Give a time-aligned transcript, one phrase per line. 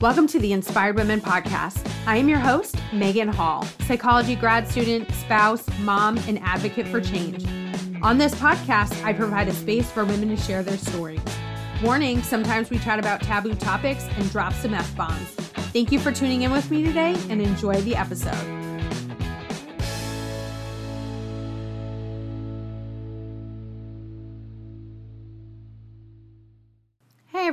[0.00, 1.86] Welcome to the Inspired Women Podcast.
[2.06, 7.44] I am your host, Megan Hall, psychology grad student, spouse, mom, and advocate for change.
[8.00, 11.20] On this podcast, I provide a space for women to share their stories.
[11.82, 15.34] Warning sometimes we chat about taboo topics and drop some F bombs.
[15.74, 18.59] Thank you for tuning in with me today and enjoy the episode.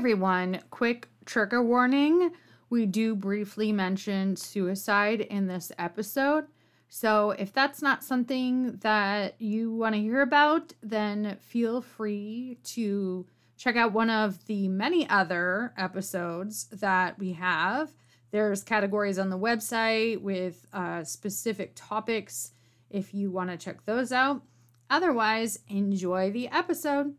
[0.08, 2.32] Everyone, quick trigger warning.
[2.70, 6.46] We do briefly mention suicide in this episode.
[6.88, 13.26] So, if that's not something that you want to hear about, then feel free to
[13.58, 17.94] check out one of the many other episodes that we have.
[18.32, 22.52] There's categories on the website with uh, specific topics
[22.90, 24.42] if you want to check those out.
[24.90, 27.14] Otherwise, enjoy the episode.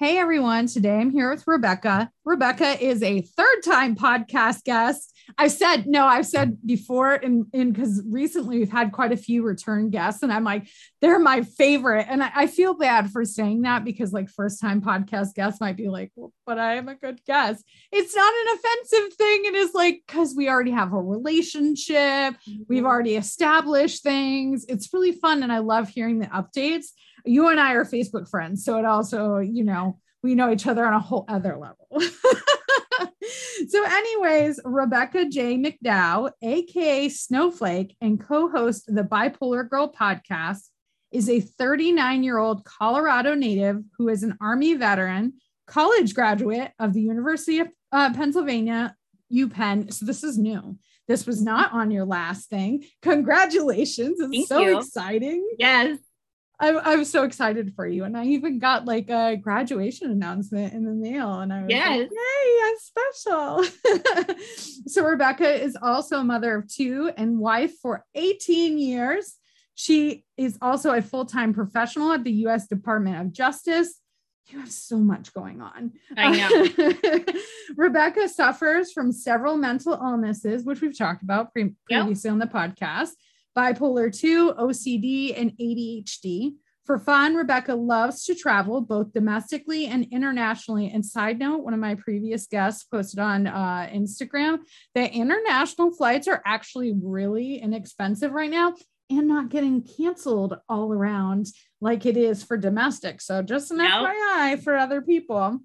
[0.00, 2.08] Hey everyone, today I'm here with Rebecca.
[2.24, 5.12] Rebecca is a third time podcast guest.
[5.36, 9.90] I've said, no, I've said before, and because recently we've had quite a few return
[9.90, 10.68] guests, and I'm like,
[11.00, 12.06] they're my favorite.
[12.08, 15.76] And I, I feel bad for saying that because, like, first time podcast guests might
[15.76, 17.64] be like, well, but I am a good guest.
[17.90, 19.46] It's not an offensive thing.
[19.46, 22.62] It is like, because we already have a relationship, mm-hmm.
[22.68, 24.64] we've already established things.
[24.68, 25.42] It's really fun.
[25.42, 26.86] And I love hearing the updates
[27.28, 28.64] you and I are Facebook friends.
[28.64, 31.88] So it also, you know, we know each other on a whole other level.
[33.68, 35.56] so, anyways, Rebecca J.
[35.56, 40.68] McDow, aka Snowflake, and co-host the Bipolar Girl podcast,
[41.12, 45.34] is a 39 year old Colorado native who is an Army veteran,
[45.66, 48.94] college graduate of the University of uh, Pennsylvania,
[49.32, 49.92] UPenn.
[49.92, 50.78] So this is new.
[51.06, 52.84] This was not on your last thing.
[53.00, 54.20] Congratulations.
[54.20, 54.78] It's Thank so you.
[54.78, 55.48] exciting.
[55.58, 55.98] Yes.
[56.60, 58.04] I'm, I'm so excited for you.
[58.04, 61.40] And I even got like a graduation announcement in the mail.
[61.40, 61.88] And I was yes.
[61.88, 64.36] like, yay, I'm special.
[64.86, 69.36] so Rebecca is also a mother of two and wife for 18 years.
[69.76, 72.66] She is also a full-time professional at the U.S.
[72.66, 73.94] Department of Justice.
[74.48, 75.92] You have so much going on.
[76.16, 77.22] I know.
[77.76, 82.32] Rebecca suffers from several mental illnesses, which we've talked about pre- previously yep.
[82.32, 83.10] on the podcast
[83.58, 86.54] bipolar 2, OCD, and ADHD.
[86.84, 90.90] For fun, Rebecca loves to travel both domestically and internationally.
[90.90, 94.60] And side note, one of my previous guests posted on uh, Instagram
[94.94, 98.74] that international flights are actually really inexpensive right now
[99.10, 101.48] and not getting canceled all around
[101.80, 103.20] like it is for domestic.
[103.20, 104.08] So just an nope.
[104.08, 105.58] FYI for other people.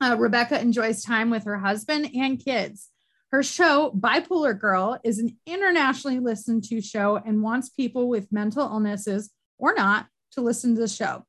[0.00, 2.91] Uh, Rebecca enjoys time with her husband and kids.
[3.32, 8.62] Her show, Bipolar Girl, is an internationally listened to show and wants people with mental
[8.62, 11.24] illnesses or not to listen to the show.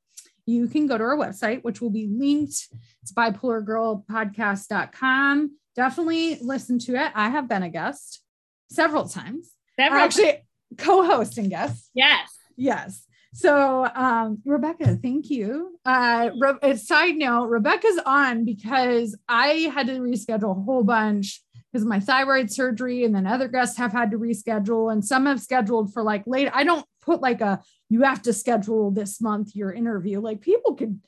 [0.45, 2.67] You can go to our website, which will be linked.
[3.01, 5.57] It's bipolargirlpodcast.com.
[5.77, 7.09] Definitely listen to it.
[7.15, 8.21] I have been a guest
[8.69, 9.51] several times.
[9.79, 10.45] Several Actually,
[10.77, 11.89] co-host and guest.
[11.95, 12.29] Yes.
[12.57, 13.07] Yes.
[13.33, 15.79] So, um, Rebecca, thank you.
[15.85, 21.41] Uh, Re- side note, Rebecca's on because I had to reschedule a whole bunch
[21.73, 25.41] because my thyroid surgery and then other guests have had to reschedule and some have
[25.41, 26.49] scheduled for like late.
[26.53, 30.21] I don't put like a you have to schedule this month your interview.
[30.21, 31.01] Like people could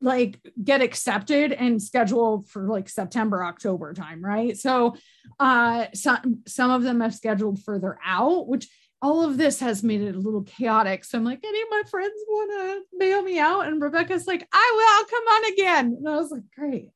[0.00, 4.56] like get accepted and schedule for like september october time right?
[4.56, 4.94] So
[5.40, 8.68] uh some some of them have scheduled further out which
[9.02, 11.04] all of this has made it a little chaotic.
[11.04, 13.66] So i'm like any of my friends want to bail me out?
[13.66, 15.96] And rebecca's like i will i'll come on again.
[15.98, 16.90] And i was like great.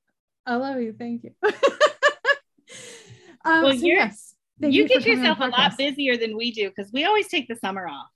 [0.47, 0.95] I love you.
[0.97, 1.33] Thank you
[3.45, 6.93] Um, well, so yes, you, you get yourself a lot busier than we do because
[6.93, 8.09] we always take the summer off.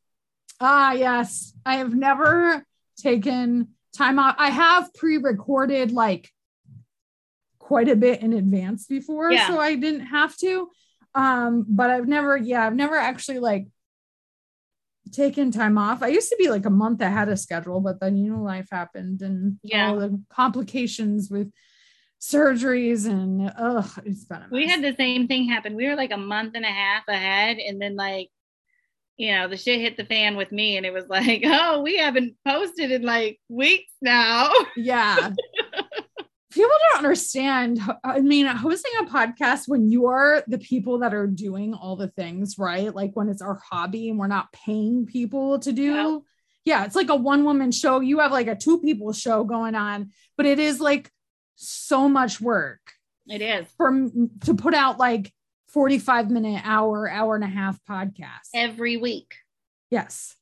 [0.61, 1.53] Ah, yes.
[1.67, 2.65] I have never
[2.97, 4.37] taken time off.
[4.39, 6.31] I have pre-recorded like
[7.59, 9.49] quite a bit in advance before, yeah.
[9.49, 10.69] so I didn't have to.
[11.15, 13.67] Um, but I've never, yeah, I've never actually like
[15.13, 16.03] taken time off.
[16.03, 18.69] I used to be like a month ahead of schedule, but then you know life
[18.71, 19.89] happened and yeah.
[19.89, 21.53] all the complications with
[22.23, 25.75] surgeries and oh it's been we had the same thing happen.
[25.75, 28.31] We were like a month and a half ahead and then like
[29.17, 31.97] you know the shit hit the fan with me and it was like oh we
[31.97, 34.51] haven't posted in like weeks now.
[34.77, 35.31] Yeah.
[36.53, 41.73] People don't understand i mean hosting a podcast when you're the people that are doing
[41.73, 42.95] all the things right?
[42.95, 45.83] Like when it's our hobby and we're not paying people to do.
[45.83, 46.19] Yeah,
[46.65, 48.01] yeah it's like a one woman show.
[48.01, 51.11] You have like a two people show going on but it is like
[51.63, 52.81] so much work.
[53.27, 55.33] It is from to put out like
[55.69, 59.35] 45 minute hour, hour and a half podcast every week.
[59.91, 60.37] Yes.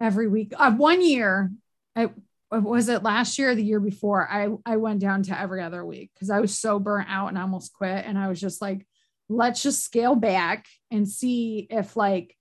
[0.00, 0.52] Every week.
[0.56, 1.50] Uh, one year,
[1.96, 2.10] I
[2.50, 4.26] was it last year or the year before?
[4.30, 7.38] I I went down to every other week because I was so burnt out and
[7.38, 8.04] I almost quit.
[8.06, 8.86] And I was just like,
[9.28, 12.34] let's just scale back and see if like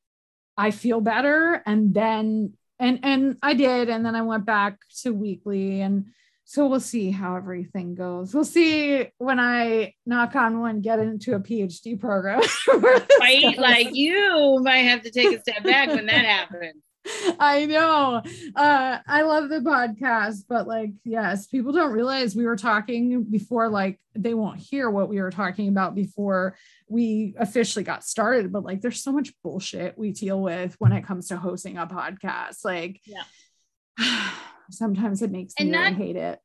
[0.57, 1.61] I feel better.
[1.65, 3.89] And then, and, and I did.
[3.89, 6.07] And then I went back to weekly and,
[6.49, 8.33] so we'll see how everything goes.
[8.33, 12.39] We'll see when I knock on one, get into a PhD program.
[13.19, 13.57] right?
[13.57, 16.81] Like you might have to take a step back when that happens.
[17.39, 18.21] I know.
[18.55, 23.67] Uh, I love the podcast, but like, yes, people don't realize we were talking before,
[23.67, 26.55] like, they won't hear what we were talking about before
[26.87, 28.53] we officially got started.
[28.53, 31.87] But like, there's so much bullshit we deal with when it comes to hosting a
[31.87, 32.63] podcast.
[32.63, 34.31] Like, yeah.
[34.71, 36.39] sometimes it makes and me not, really hate it.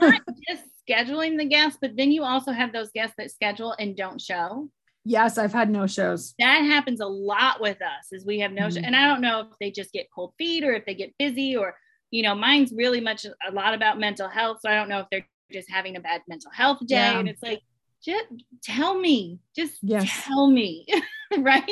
[0.00, 3.96] not just scheduling the guests, but then you also have those guests that schedule and
[3.96, 4.68] don't show.
[5.04, 6.34] Yes, I've had no shows.
[6.38, 8.76] That happens a lot with us is we have no mm-hmm.
[8.76, 8.82] show.
[8.84, 11.56] And I don't know if they just get cold feet or if they get busy
[11.56, 11.74] or,
[12.10, 14.58] you know, mine's really much a lot about mental health.
[14.60, 16.96] So I don't know if they're just having a bad mental health day.
[16.96, 17.18] Yeah.
[17.18, 17.62] And it's like,
[18.04, 18.26] just
[18.62, 20.08] tell me, just yes.
[20.24, 20.86] tell me.
[21.38, 21.64] right.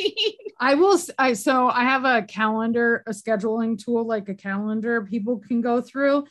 [0.60, 0.98] I will.
[1.18, 5.80] I, so I have a calendar, a scheduling tool, like a calendar people can go
[5.80, 6.24] through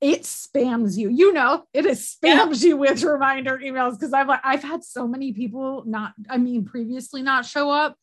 [0.00, 1.08] it spams you.
[1.08, 2.68] You know, it is spams yeah.
[2.68, 6.64] you with reminder emails because I've like I've had so many people not, I mean,
[6.64, 7.96] previously not show up.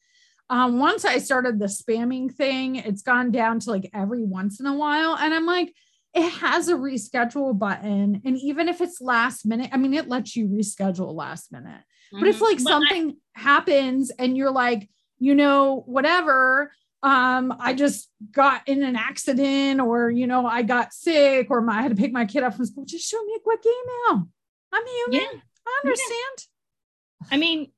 [0.50, 4.66] Um, once I started the spamming thing, it's gone down to like every once in
[4.66, 5.16] a while.
[5.16, 5.74] And I'm like,
[6.14, 8.22] it has a reschedule button.
[8.24, 11.82] And even if it's last minute, I mean, it lets you reschedule last minute.
[12.14, 12.20] Mm-hmm.
[12.20, 12.44] But if mm-hmm.
[12.46, 16.72] like but something I- happens and you're like, you know, whatever,
[17.02, 21.80] um, I just got in an accident or, you know, I got sick or my,
[21.80, 22.86] I had to pick my kid up from school.
[22.86, 24.28] Just show me a quick email.
[24.72, 25.22] I'm human.
[25.22, 25.40] Yeah.
[25.68, 26.38] I understand.
[26.40, 27.28] Yeah.
[27.32, 27.72] I mean,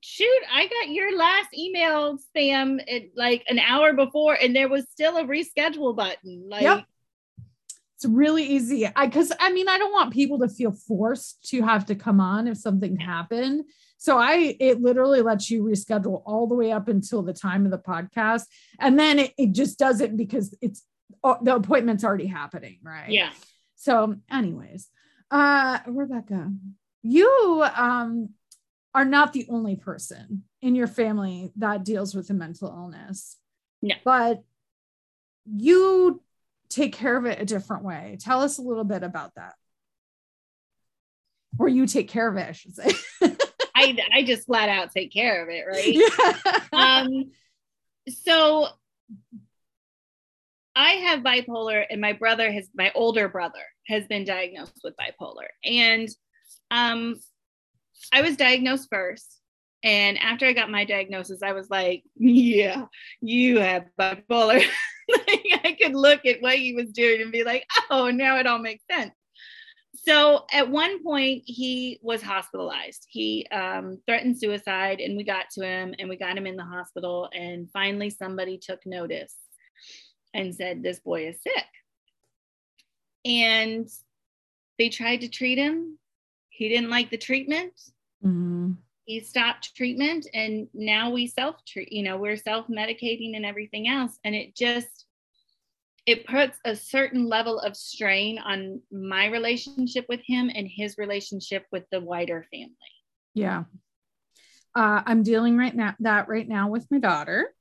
[0.00, 4.86] shoot, I got your last email spam at like an hour before and there was
[4.90, 6.48] still a reschedule button.
[6.48, 6.84] Like, yep.
[8.02, 8.90] It's really easy.
[8.96, 12.20] I, cause I mean, I don't want people to feel forced to have to come
[12.20, 13.62] on if something happened.
[13.96, 17.70] So I it literally lets you reschedule all the way up until the time of
[17.70, 18.46] the podcast.
[18.80, 20.82] And then it, it just does it because it's
[21.22, 23.08] oh, the appointment's already happening, right?
[23.08, 23.30] Yeah.
[23.76, 24.88] So, anyways,
[25.30, 26.50] uh Rebecca,
[27.04, 28.30] you um
[28.96, 33.36] are not the only person in your family that deals with a mental illness.
[33.80, 33.94] No.
[34.04, 34.42] But
[35.46, 36.20] you
[36.72, 38.16] take care of it a different way.
[38.20, 39.54] Tell us a little bit about that.
[41.58, 42.90] Or you take care of it, I should say.
[43.74, 45.92] I, I just flat out take care of it, right?
[45.92, 46.58] Yeah.
[46.72, 47.30] um,
[48.08, 48.68] so
[50.74, 55.48] I have bipolar, and my brother has, my older brother has been diagnosed with bipolar.
[55.64, 56.08] And
[56.70, 57.20] um,
[58.12, 59.38] I was diagnosed first.
[59.84, 62.84] And after I got my diagnosis, I was like, yeah,
[63.20, 64.64] you have bipolar.
[65.12, 68.46] like I could look at what he was doing and be like, oh, now it
[68.46, 69.12] all makes sense.
[69.94, 73.06] So at one point he was hospitalized.
[73.08, 76.64] He um, threatened suicide and we got to him and we got him in the
[76.64, 79.34] hospital and finally somebody took notice
[80.34, 81.66] and said this boy is sick.
[83.24, 83.88] And
[84.78, 85.98] they tried to treat him.
[86.48, 87.72] He didn't like the treatment.
[88.24, 88.72] Mm-hmm.
[89.12, 93.86] He stopped treatment and now we self treat you know we're self medicating and everything
[93.86, 95.04] else and it just
[96.06, 101.64] it puts a certain level of strain on my relationship with him and his relationship
[101.70, 102.74] with the wider family.
[103.34, 103.64] Yeah.
[104.74, 107.54] Uh, I'm dealing right now that right now with my daughter,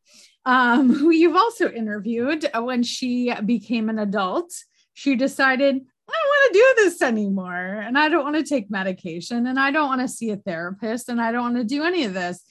[0.46, 4.52] um, who you've also interviewed when she became an adult.
[4.94, 5.82] She decided,
[6.12, 7.56] want to do this anymore.
[7.56, 11.10] And I don't want to take medication and I don't want to see a therapist
[11.10, 12.42] and I don't want to do any of this.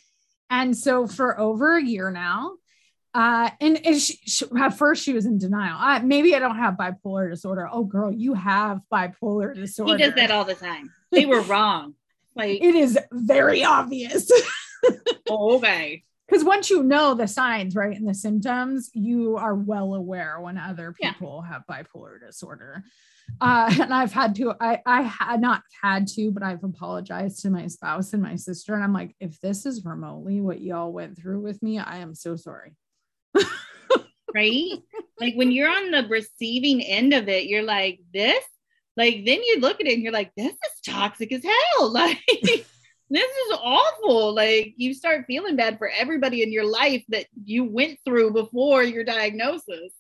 [0.49, 2.55] And so for over a year now,
[3.13, 5.77] uh, and, and she, she, at first she was in denial.
[5.79, 7.69] I, maybe I don't have bipolar disorder.
[7.71, 9.97] Oh, girl, you have bipolar disorder.
[9.97, 10.93] He does that all the time.
[11.11, 11.95] They were wrong.
[12.37, 14.31] Like it is very obvious.
[15.29, 16.05] oh, okay.
[16.29, 20.57] Because once you know the signs, right, and the symptoms, you are well aware when
[20.57, 21.53] other people yeah.
[21.53, 22.85] have bipolar disorder.
[23.41, 27.51] Uh, and I've had to, I, I had not had to, but I've apologized to
[27.51, 28.75] my spouse and my sister.
[28.75, 32.15] And I'm like, if this is remotely what y'all went through with me, I am
[32.15, 32.77] so sorry
[34.35, 34.73] right?
[35.21, 38.45] Like when you're on the receiving end of it, you're like, this,
[38.97, 41.93] like, then you look at it and you're like, this is toxic as hell.
[41.93, 42.19] Like,
[43.13, 44.35] this is awful.
[44.35, 48.85] Like, you start feeling bad for everybody in your life that you went through before
[48.85, 49.93] your diagnosis.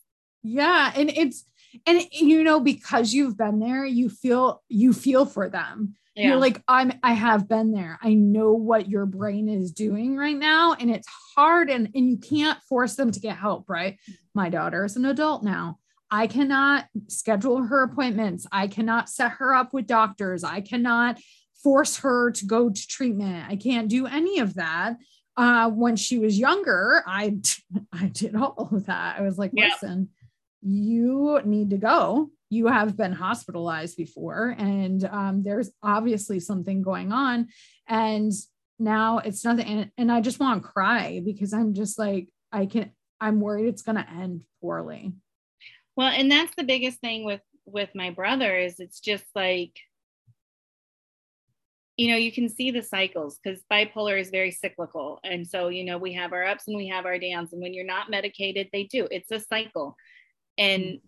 [0.44, 0.92] Yeah.
[0.94, 1.44] And it's,
[1.87, 6.27] and you know, because you've been there, you feel, you feel for them yeah.
[6.27, 10.37] you're like i'm i have been there i know what your brain is doing right
[10.37, 13.97] now and it's hard and and you can't force them to get help right
[14.35, 15.79] my daughter is an adult now
[16.11, 21.17] i cannot schedule her appointments i cannot set her up with doctors i cannot
[21.62, 23.47] force her to go to treatment.
[23.49, 24.97] I can't do any of that.
[25.37, 27.39] Uh, when she was younger, I
[27.93, 29.19] I did all of that.
[29.19, 29.69] I was like, Yeah.
[29.69, 30.09] listen,
[30.62, 32.31] you need to go.
[32.50, 37.49] You have been hospitalized before, and um, there's obviously something going on.
[37.88, 38.33] And
[38.79, 39.67] now it's nothing.
[39.67, 42.90] And, and I just want to cry because I'm just like, I can,
[43.21, 45.12] I'm worried it's going to end poorly.
[45.97, 49.79] Well, and that's the biggest thing with with my brother is it's just like
[52.00, 55.21] you know, you can see the cycles because bipolar is very cyclical.
[55.23, 57.52] And so, you know, we have our ups and we have our downs.
[57.52, 59.07] And when you're not medicated, they do.
[59.11, 59.97] It's a cycle.
[60.61, 61.00] And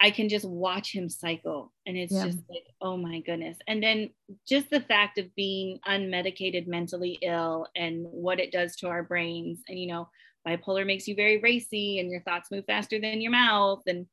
[0.00, 1.72] I can just watch him cycle.
[1.86, 2.26] And it's Yeah.
[2.26, 3.58] just like, oh my goodness.
[3.66, 4.10] And then
[4.46, 9.60] just the fact of being unmedicated mentally ill and what it does to our brains.
[9.66, 10.08] And, you know,
[10.46, 14.06] bipolar makes you very racy and your thoughts move faster than your mouth and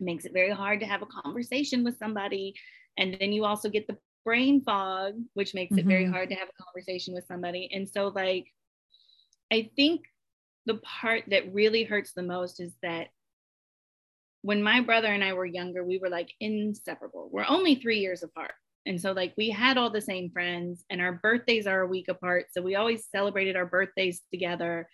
[0.00, 2.54] makes it very hard to have a conversation with somebody.
[2.98, 6.12] And then you also get the brain fog, which makes it very Mhm.
[6.12, 7.70] hard to have a conversation with somebody.
[7.72, 8.52] And so, like,
[9.52, 10.06] I think
[10.66, 13.08] the part that really hurts the most is that
[14.46, 17.28] when my brother and I were younger, we were like inseparable.
[17.32, 18.52] We're only three years apart.
[18.86, 22.06] And so, like, we had all the same friends, and our birthdays are a week
[22.06, 22.46] apart.
[22.52, 24.88] So, we always celebrated our birthdays together.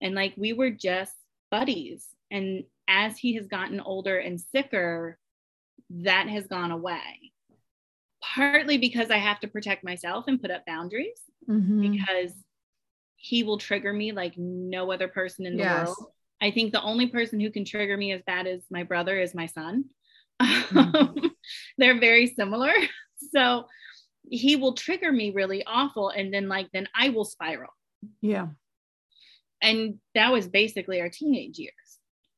[0.00, 1.14] And like, we were just
[1.52, 2.08] buddies.
[2.32, 5.18] And as he has gotten older and sicker,
[5.90, 7.32] that has gone away.
[8.20, 11.80] Partly because I have to protect myself and put up boundaries Mhm.
[11.92, 12.34] because
[13.14, 15.86] he will trigger me like no other person in the Yes.
[15.86, 16.12] world.
[16.40, 19.34] I think the only person who can trigger me as bad as my brother is
[19.34, 19.86] my son.
[20.40, 21.30] Mhm.
[21.78, 22.72] They're very similar.
[23.32, 23.64] So
[24.28, 26.10] he will trigger me really awful.
[26.10, 27.70] And then, like, then I will spiral.
[28.20, 28.48] Yeah.
[29.62, 31.72] And that was basically our teenage years.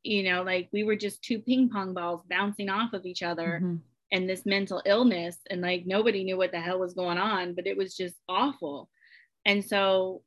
[0.05, 3.61] You know, like we were just two ping pong balls bouncing off of each other
[3.62, 3.81] Mhm.
[4.12, 7.67] and this mental illness and like nobody knew what the hell was going on but
[7.67, 8.88] it was just awful
[9.45, 10.23] and so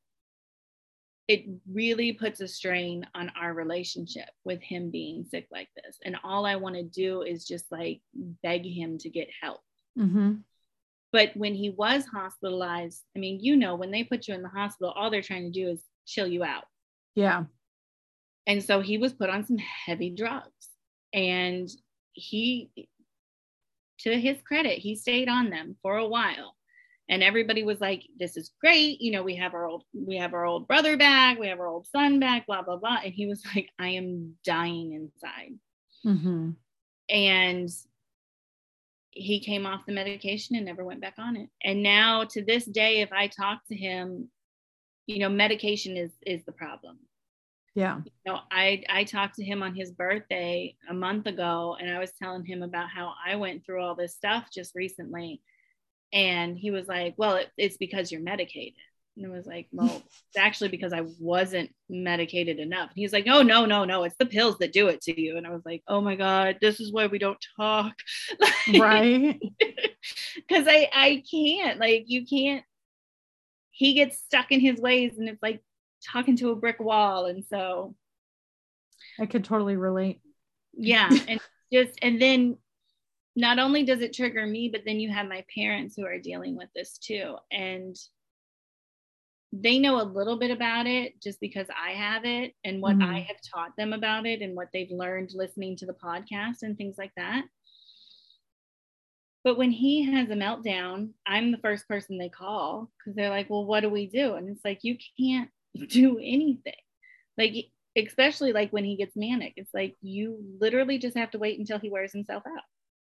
[1.33, 6.15] it really puts a strain on our relationship with him being sick like this and
[6.23, 8.01] all i want to do is just like
[8.43, 9.61] beg him to get help
[9.97, 10.43] Mhm.
[11.11, 14.55] but when he was hospitalized i mean you know when they put you in the
[14.59, 16.65] hospital all they're trying to do is chill you out
[17.15, 17.45] Yeah.
[18.47, 20.63] and so he was put on some heavy drugs
[21.13, 21.69] and
[22.13, 22.71] he
[24.00, 26.55] to his credit he stayed on them for a while
[27.12, 29.00] and everybody was like this is great.
[29.01, 31.38] You know we have our old we have our old brother back.
[31.38, 33.01] We have our old son back blah blah blah.
[33.03, 35.53] And he was like i am dying inside.
[36.03, 36.56] Mhm.
[37.10, 37.70] and
[39.13, 41.50] he came off the medication and never went back on it.
[41.63, 44.30] And now to this day if i talk to him
[45.06, 46.98] you know medication is is the problem.
[47.75, 48.00] Yeah.
[48.03, 52.00] you know, I I talked to him on his birthday a month ago, and I
[52.00, 55.41] was telling him about how I went through all this stuff just recently,
[56.13, 58.74] and he was like, "Well, it, it's because you're medicated."
[59.18, 63.27] And it was like, "Well, it's actually because I wasn't medicated enough." And he's like,
[63.27, 64.03] "Oh no, no, no!
[64.03, 66.58] It's the pills that do it to you." And I was like, "Oh my god,
[66.62, 67.94] this is why we don't talk."
[68.77, 69.39] Right.
[70.36, 72.63] because I I can't like you can't.
[73.72, 75.63] He gets stuck in his ways, and it's like
[76.12, 77.96] talking to a brick wall, and so
[79.20, 80.22] I could totally relate.
[80.74, 81.39] yeah and
[81.72, 82.58] just and then
[83.41, 86.55] not only does it trigger me but then you have my parents who are dealing
[86.55, 87.36] with this too.
[87.51, 87.98] And
[89.51, 93.19] they know a little bit about it just because i have it and what i
[93.19, 93.25] Mhm.
[93.25, 96.98] have taught them about it and what they've learned listening to the podcast and things
[96.98, 97.43] like that.
[99.43, 103.50] But when he has a meltdown i'm the first person they call because they're like
[103.50, 104.36] well what do we do?
[104.36, 105.50] And it's like you can't
[105.88, 106.81] do anything.
[107.38, 110.25] Like especially like when he gets manic it's like you
[110.62, 112.63] literally just have to wait until he wears himself out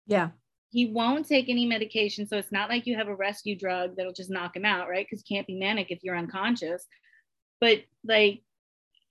[0.09, 0.31] Yeah.
[0.71, 4.13] he won't take any medication so it's not like you have a rescue drug that'll
[4.13, 6.85] just knock him out right because you can't be manic if you're unconscious
[7.61, 8.43] but like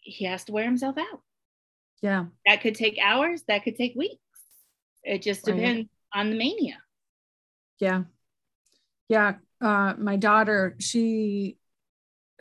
[0.01, 1.21] he has to wear himself out
[2.01, 2.25] Yeah.
[2.45, 4.19] that could take hours that could take weeks
[5.03, 5.55] it just Right.
[5.55, 6.77] depends on the mania
[7.79, 8.03] Yeah.
[9.09, 9.35] Yeah.
[9.61, 11.57] Uh, my daughter, she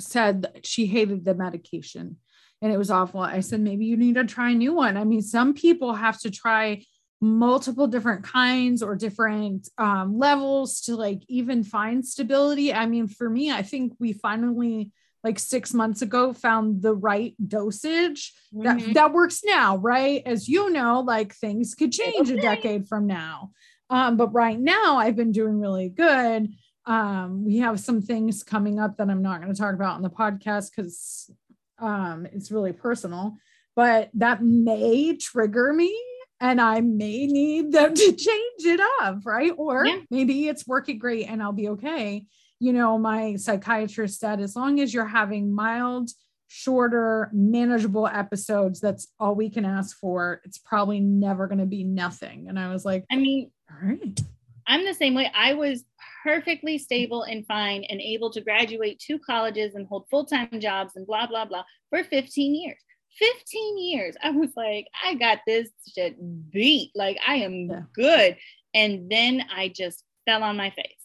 [0.00, 2.16] said that she hated the medication
[2.62, 3.20] and it was awful.
[3.20, 4.96] I said, maybe you need to try a new one.
[4.96, 6.82] I mean, some people have to try
[7.20, 12.72] multiple different kinds or different um, levels to like even find stability.
[12.74, 14.92] I mean, for me, I think we finally
[15.24, 18.94] like six months ago found the right dosage that Mhm.
[18.94, 20.22] that works now, right?
[20.24, 23.50] As you know, like things could change a decade from now.
[23.90, 26.52] Um, but right now I've been doing really good.
[26.84, 30.02] Um, we have some things coming up that I'm not going to talk about on
[30.02, 31.30] the podcast because
[31.78, 33.36] um it's really personal,
[33.74, 35.92] but that may trigger me
[36.40, 39.52] and I may need them to change it up, right?
[39.56, 40.00] Or Yeah.
[40.10, 42.24] maybe it's working great and I'll be okay.
[42.58, 46.10] You know, my psychiatrist said as long as you're having mild,
[46.48, 50.40] shorter, manageable episodes, that's all we can ask for.
[50.44, 52.46] It's probably never going to be nothing.
[52.48, 54.20] And I was like, I mean, all right.
[54.66, 55.30] I'm the same way.
[55.34, 55.84] I was
[56.24, 60.92] perfectly stable and fine and able to graduate two colleges and hold full time jobs
[60.96, 62.80] and blah, blah, blah for 15 years.
[63.18, 64.14] 15 years.
[64.22, 66.16] I was like, I got this shit
[66.50, 66.90] beat.
[66.94, 67.82] Like, I am Yeah.
[67.94, 68.36] good.
[68.74, 71.04] And then I just fell on my face.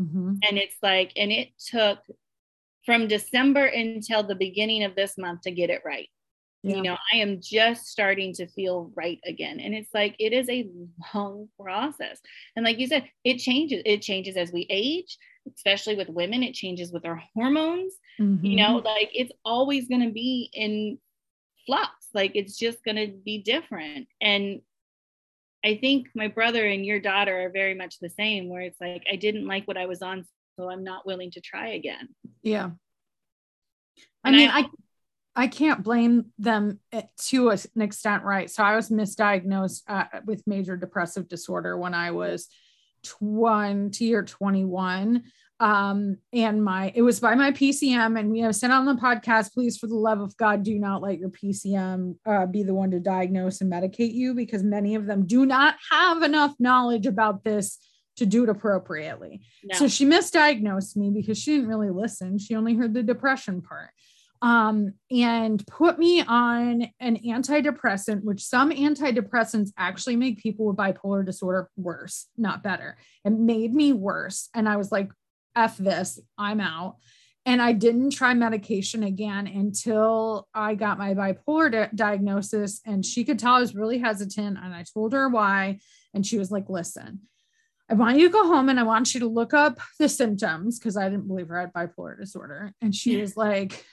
[0.00, 0.38] Mhm.
[0.48, 1.98] And it's like, and it took
[2.84, 6.08] from December until the beginning of this month to get it right.
[6.62, 6.76] Yeah.
[6.76, 9.60] You know, I am just starting to feel right again.
[9.60, 10.68] And it's like, it is a
[11.14, 12.20] long process.
[12.56, 13.82] And like you said, it changes.
[13.84, 15.16] It changes as we age,
[15.54, 16.42] especially with women.
[16.42, 17.94] It changes with our hormones.
[18.18, 18.56] You Mhm.
[18.56, 20.98] know, like it's always going to be in
[21.70, 22.08] flux.
[22.12, 24.08] Like it's just going to be different.
[24.20, 24.60] And
[25.64, 29.04] I think my brother and your daughter are very much the same, where it's like,
[29.10, 30.24] I didn't like what I was on,
[30.58, 32.08] so I'm not willing to try again.
[32.42, 32.70] Yeah.
[34.24, 34.64] I And mean, I- I,
[35.36, 38.50] I can't blame them eh, to an extent, right?
[38.50, 42.48] So I was misdiagnosed uh, with major depressive disorder when I was
[43.04, 45.22] 20 or 21.
[45.60, 49.52] Um, and my it was by my PCM, and we have said on the podcast,
[49.52, 52.90] please, for the love of God, do not let your PCM uh, be the one
[52.92, 57.44] to diagnose and medicate you because many of them do not have enough knowledge about
[57.44, 57.78] this
[58.16, 59.42] to do it appropriately.
[59.62, 59.78] No.
[59.78, 62.38] So she misdiagnosed me because she didn't really listen.
[62.38, 63.90] She only heard the depression part.
[64.42, 71.24] Um, and put me on an antidepressant, which some antidepressants actually make people with bipolar
[71.26, 72.96] disorder worse, not better.
[73.26, 74.48] It made me worse.
[74.54, 75.10] And I was like,
[75.56, 76.96] F this, I'm out.
[77.46, 82.80] And I didn't try medication again until I got my bipolar di- diagnosis.
[82.84, 84.58] And she could tell I was really hesitant.
[84.62, 85.78] And I told her why.
[86.12, 87.20] And she was like, listen,
[87.88, 90.78] I want you to go home and I want you to look up the symptoms
[90.78, 92.72] because I didn't believe her had bipolar disorder.
[92.82, 93.22] And she Yeah.
[93.22, 93.84] was like,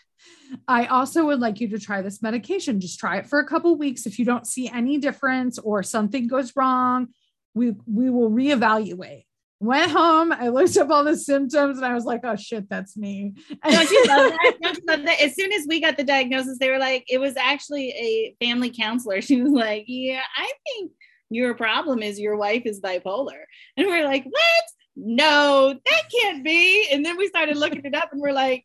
[0.68, 2.82] I also would like you to try this medication.
[2.82, 4.06] Just try it for a couple weeks.
[4.06, 7.08] If you don't see any difference or something goes wrong,
[7.54, 9.26] we we will reevaluate.
[9.60, 12.96] Went home, I looked up all the symptoms and I was like, oh shit, that's
[12.96, 13.34] me.
[13.68, 14.54] Don't you love that?
[14.62, 15.20] Don't you love that?
[15.20, 18.70] As soon as we got the diagnosis, they were like, it was actually a family
[18.70, 19.22] counselor.
[19.28, 20.92] She was like, Yeah, I think
[21.30, 23.42] your problem is your wife is bipolar.
[23.76, 24.64] And we're like, What?
[24.96, 26.88] No, that can't be.
[26.92, 28.64] And then we started looking it up and we're like,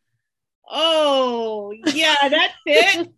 [0.69, 3.09] Oh, yeah, that fits.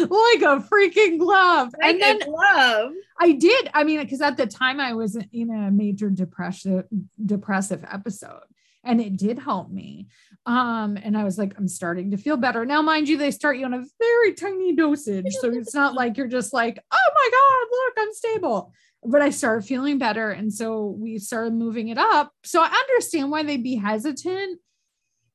[0.00, 1.74] Like a freaking glove.
[1.80, 2.92] Like and then glove.
[3.18, 3.70] I did.
[3.74, 6.84] I mean, because at the time I was in a major depression
[7.24, 8.44] depressive episode
[8.86, 10.08] and it did help me.
[10.46, 12.64] Um, and I was like, I'm starting to feel better.
[12.64, 15.32] Now, mind you, they start you on a very tiny dosage.
[15.40, 18.72] So it's not like you're just like, oh my God, look, I'm stable.
[19.02, 20.30] But I started feeling better.
[20.30, 22.32] And so we started moving it up.
[22.44, 24.60] So I understand why they'd be hesitant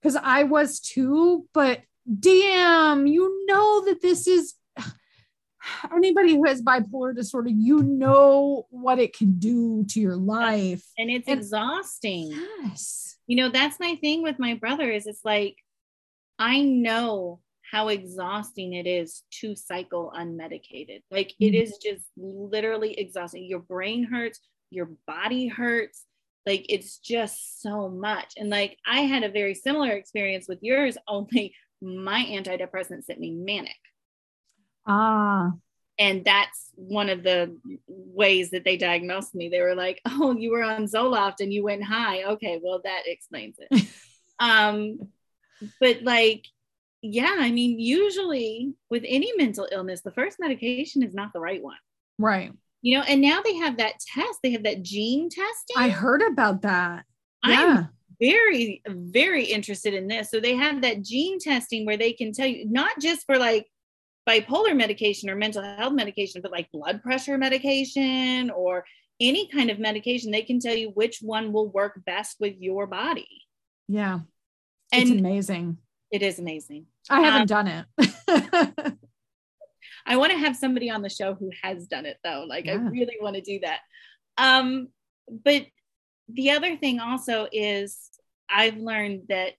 [0.01, 1.81] because I was too, but
[2.19, 4.53] damn, you know that this is
[5.93, 10.83] anybody who has bipolar disorder, you know what it can do to your life.
[10.97, 12.31] And it's And- exhausting.
[12.63, 13.17] Yes.
[13.27, 15.55] you know that's my thing with my brother is it's like
[16.39, 17.39] i know
[17.71, 21.61] how exhausting it is to cycle unmedicated like it Mhm.
[21.61, 24.39] is just literally exhausting your brain hurts
[24.71, 26.03] your body hurts
[26.47, 30.97] like it's just so much and like i had a very similar experience with yours
[31.07, 33.75] only my antidepressant sent me manic
[34.85, 35.51] Ah,
[35.99, 37.55] and that's one of the
[37.87, 39.49] ways that they diagnosed me.
[39.49, 43.03] They were like, "Oh, you were on Zoloft and you went high." Okay, well that
[43.05, 43.87] explains it.
[44.39, 44.97] um,
[45.79, 46.45] but like,
[47.01, 51.61] yeah, I mean, usually with any mental illness, the first medication is not the right
[51.61, 51.77] one.
[52.17, 52.51] right.
[52.83, 54.39] You know, and now they have that test.
[54.41, 55.77] They have that gene testing.
[55.77, 57.05] I heard about that.
[57.43, 57.83] I'm Yeah.
[58.21, 60.29] Very, very interested in this.
[60.29, 63.67] So they have that gene testing where they can tell you not just for like
[64.29, 68.85] bipolar medication or mental health medication, but like blood pressure medication or
[69.19, 70.31] any kind of medication.
[70.31, 73.27] They can tell you which one will work best with your body.
[73.87, 74.19] Yeah.
[74.91, 75.77] It's And amazing.
[76.11, 76.85] it is amazing.
[77.09, 78.93] I haven't um, done it.
[80.05, 82.45] I want to have somebody on the show who has done it though.
[82.47, 83.79] Like I really want to do that.
[84.37, 84.89] Um,
[85.27, 85.65] but
[86.29, 88.10] the other thing also is
[88.53, 89.53] I've learned that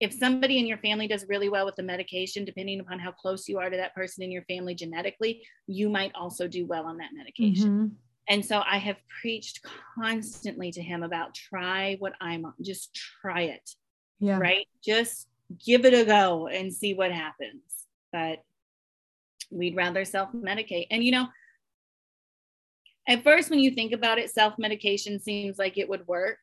[0.00, 3.48] if somebody in your family does really well with the medication, depending upon how close
[3.48, 6.98] you are to that person in your family genetically, you might also do well on
[6.98, 7.90] that medication.
[7.90, 7.96] Mhm.
[8.28, 9.62] And so I have preached
[9.94, 13.70] constantly to him about try what I'm on, just try it
[14.18, 14.38] Yeah.
[14.38, 14.66] right?
[14.84, 15.28] Just
[15.64, 17.86] give it a go and see what happens.
[18.12, 18.42] But
[19.50, 20.88] we'd rather self medicate.
[20.90, 21.28] And, you know,
[23.08, 26.40] at first, when you think about it, self medication seems like it would work.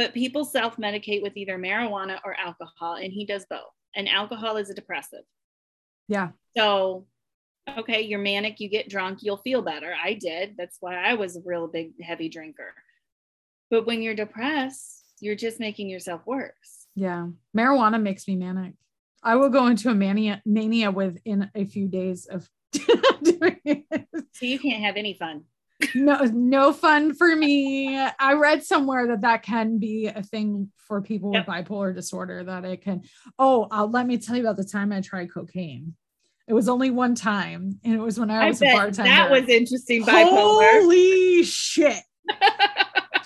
[0.00, 3.68] But people self medicate with either marijuana or alcohol, and he does both.
[3.94, 5.24] And alcohol is a depressive.
[6.08, 6.30] Yeah.
[6.56, 7.04] So,
[7.76, 9.94] okay, you're manic, you get drunk, you'll feel better.
[10.02, 10.54] I did.
[10.56, 12.72] That's why I was a real big, heavy drinker.
[13.70, 16.86] But when you're depressed, you're just making yourself worse.
[16.94, 17.26] Yeah.
[17.54, 18.72] Marijuana makes me manic.
[19.22, 22.48] I will go into a mania mania within a few days of
[23.22, 24.06] doing it.
[24.32, 25.44] So you can't have any fun.
[25.94, 27.96] No, no fun for me.
[27.98, 31.46] I read somewhere that that can be a thing for people Yep.
[31.46, 32.44] with bipolar disorder.
[32.44, 33.02] That it can.
[33.38, 35.94] Oh, uh, let me tell you about the time I tried cocaine.
[36.48, 39.10] It was only one time, and it was when I I was a bet bartender.
[39.10, 40.80] that was interesting bipolar.
[40.80, 42.02] Holy shit!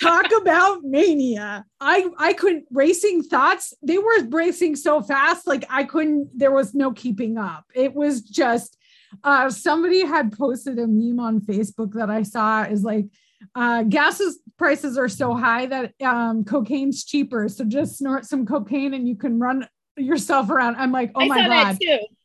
[0.01, 5.85] talk about mania i i couldn't racing thoughts they were racing so fast like i
[5.85, 8.77] couldn't there was no keeping up it was just
[9.23, 13.07] uh somebody had posted a meme on facebook that i saw is like
[13.55, 17.49] uh gas is- prices are so high that um cocaine's cheaper.
[17.49, 20.77] So just snort some cocaine and you can run yourself around.
[20.77, 21.79] I'm like oh I my god.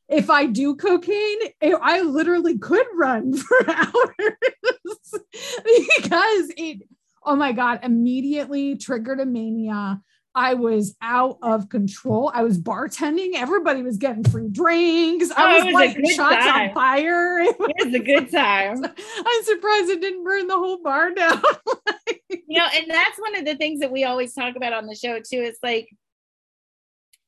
[0.07, 3.93] if I do cocaine, I I literally could run for hours
[5.17, 6.87] because it,
[7.23, 10.01] oh my God, immediately triggered a mania.
[10.35, 12.31] I was out of control.
[12.33, 13.31] I was bartending.
[13.35, 15.31] Everybody was getting free drinks.
[15.31, 16.69] Oh, I it was was a lighting shots time.
[16.69, 17.39] on fire.
[17.39, 18.83] It was- It was a good time.
[19.25, 21.41] I'm surprised it didn't burn the whole bar down.
[22.29, 24.95] you know and that's one of the things that we always talk about on the
[24.95, 25.87] show too it's like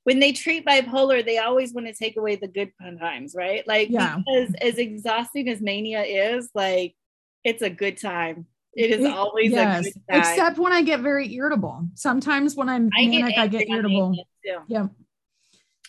[0.03, 3.89] when they treat bipolar they always want to take away the good times right like
[3.89, 4.17] Yeah.
[4.17, 6.95] because as exhausting as mania is like
[7.43, 10.81] it's a good time it is It- always yes, a good time except when I
[10.81, 11.87] get very irritable.
[11.95, 14.15] Sometimes when I'm I manic, I get irritable.
[14.67, 14.87] Yeah.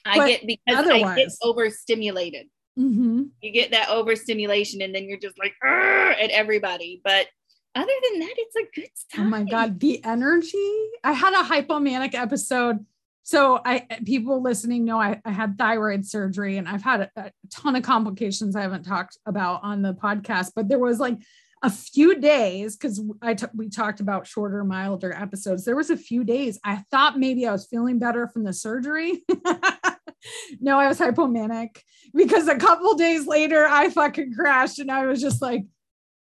[0.04, 5.04] i But get because i get otherwise- overstimulated hmm you get that overstimulation and then
[5.06, 7.26] you're just like at everybody but
[7.74, 9.26] other than that it's a good time.
[9.26, 10.90] Oh my god, the energy!
[11.02, 12.84] I had a hypomanic episode.
[13.22, 17.32] So I people listening know I, I had thyroid surgery and I've had a, a
[17.50, 21.16] ton of complications I haven't talked about on the podcast, but there was like
[21.62, 25.64] a few days because I t- we talked about shorter, milder episodes.
[25.64, 29.24] There was a few days I thought maybe I was feeling better from the surgery.
[30.60, 31.78] no, I was hypomanic
[32.14, 35.64] because a couple days later I fucking crashed and I was just like,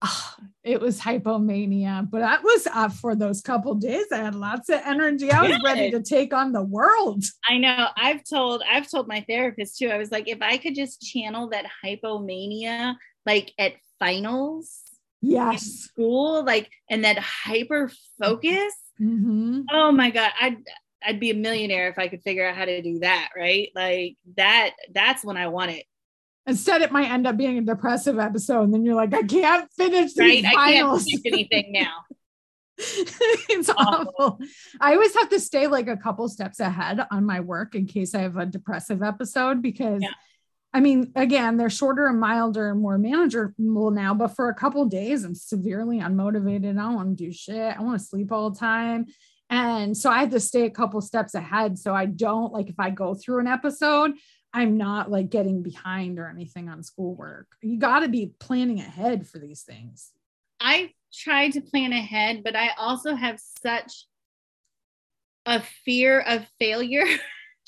[0.01, 2.09] ah, it was hypomania.
[2.09, 4.07] But that was uh, for those couple days.
[4.11, 5.31] I had lots of energy.
[5.31, 7.23] I was ready to take on the world.
[7.47, 7.87] I know.
[7.95, 9.89] I've told I've told my therapist too.
[9.89, 14.80] I was like, if I could just channel that hypomania like at finals in
[15.21, 15.63] Yes.
[15.67, 18.73] school, like and that hyper focus.
[18.97, 20.57] hmm Oh my god, I'd
[21.03, 23.69] I'd be a millionaire if I could figure out how to do that, right?
[23.75, 25.85] Like that that's when I want it.
[26.47, 28.63] Instead, it might end up being a depressive episode.
[28.63, 30.39] And then you're like, I can't finish Right.
[30.43, 31.05] I can't finals.
[31.25, 31.93] anything now.
[32.77, 34.13] it's Awful.
[34.17, 34.39] awful.
[34.79, 38.15] I always have to stay like a couple steps ahead on my work in case
[38.15, 40.09] I have a depressive episode because Yeah.
[40.73, 44.85] I mean, again, they're shorter and milder and more manageable now, but for a couple
[44.85, 46.71] days, I'm severely unmotivated.
[46.71, 47.77] I don't want to do shit.
[47.77, 49.07] I want to sleep all the time.
[49.49, 51.77] And so I have to stay a couple steps ahead.
[51.77, 54.13] So I don't like if I go through an episode,
[54.53, 57.47] I'm not like getting behind or anything on schoolwork.
[57.61, 60.11] You got to be planning ahead for these things.
[60.61, 64.05] I tried to plan ahead, but I also have such
[65.45, 67.05] a fear of failure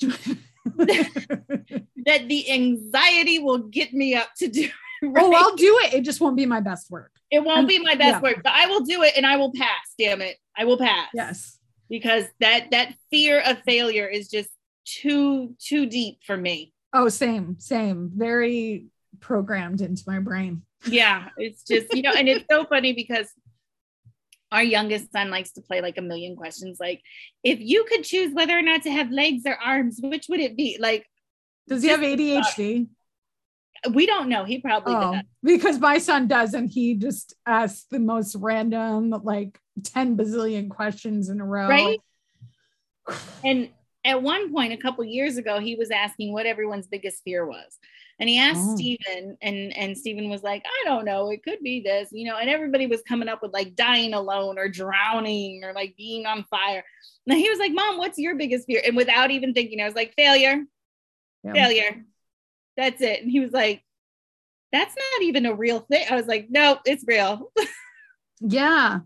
[0.76, 4.68] that the anxiety will get me up to do.
[5.02, 5.22] Right?
[5.22, 5.94] Oh, I'll do it.
[5.94, 7.10] It just won't be my best work.
[7.30, 8.20] it won't be my best yeah.
[8.20, 9.94] work, but I will do it and I will pass.
[9.98, 11.08] Damn it, I will pass.
[11.12, 11.58] Yes.
[11.88, 14.48] because that that fear of failure is just
[14.84, 16.72] too too deep for me.
[16.92, 18.10] Oh, same, same.
[18.14, 18.86] Very
[19.20, 20.62] programmed into my brain.
[20.86, 23.28] Yeah, it's just you know, and it's so funny because
[24.52, 26.78] our youngest son likes to play like a million questions.
[26.80, 27.00] Like,
[27.42, 30.56] if you could choose whether or not to have legs or arms, which would it
[30.56, 30.76] be?
[30.80, 31.06] Like,
[31.68, 32.86] Does he have ADHD?
[33.92, 34.44] we don't know.
[34.44, 35.22] He probably Oh, does.
[35.42, 41.28] because my son does, and he just asks the most random, like 10 bazillion questions
[41.28, 41.68] in a row.
[41.68, 41.98] Right?
[43.42, 43.68] And
[44.04, 47.78] at one point, a couple years ago, he was asking what everyone's biggest fear was.
[48.20, 48.76] And he asked Oh.
[48.76, 52.36] Steven, and, and Stephen was like, I don't know, it could be this, you know,
[52.36, 56.44] and everybody was coming up with like dying alone or drowning or like being on
[56.44, 56.84] fire.
[57.26, 58.82] And he was like, Mom, what's your biggest fear?
[58.86, 60.62] And without even thinking, I was like, failure,
[61.42, 61.52] Yeah.
[61.54, 62.04] failure.
[62.76, 63.22] That's it.
[63.22, 63.82] And he was like,
[64.70, 66.06] That's not even a real thing.
[66.10, 67.50] I was like, No, it's real.
[68.40, 68.98] Yeah.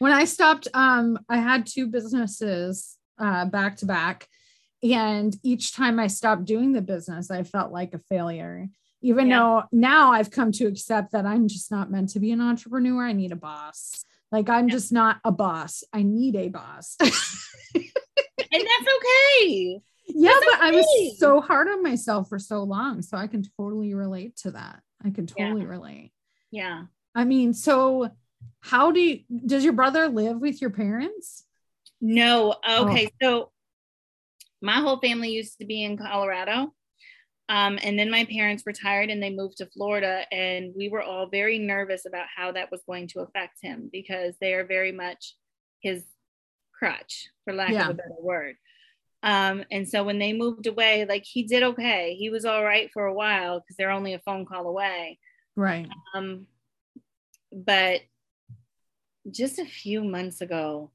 [0.00, 4.26] When I stopped, um, I had two businesses uh back to back.
[4.82, 8.68] And each time I stopped doing the business, I felt like a failure.
[9.04, 9.38] even Yeah.
[9.38, 13.04] though now I've come to accept that I'm just not meant to be an entrepreneur.
[13.04, 14.04] I need a boss.
[14.30, 14.74] Like I'm Yeah.
[14.74, 15.82] just not a boss.
[15.92, 16.96] I need a boss.
[18.54, 19.80] And that's okay.
[20.08, 23.00] yeah, That's but I was so hard on myself for so long.
[23.00, 24.82] So I can totally relate to that.
[25.02, 25.46] I can Yeah.
[25.46, 26.12] totally relate.
[26.50, 26.84] Yeah.
[27.14, 28.10] I mean, so
[28.60, 31.44] how do you, does your brother live with your parents?
[32.00, 32.56] No.
[32.66, 32.88] Oh.
[32.88, 33.08] Okay.
[33.22, 33.51] So
[34.62, 36.72] my whole family used to be in Colorado.
[37.48, 40.24] Um, and then my parents retired and they moved to Florida.
[40.32, 44.34] And we were all very nervous about how that was going to affect him because
[44.40, 45.36] they are very much
[45.80, 46.04] his
[46.78, 47.84] crutch, for lack Yeah.
[47.84, 48.56] of a better word.
[49.24, 52.14] Um, and so when they moved away, like he did okay.
[52.14, 55.18] He was all right for a while because they're only a phone call away.
[55.56, 55.88] Right.
[56.14, 56.46] Um,
[57.52, 58.00] but
[59.30, 60.90] just a few months ago,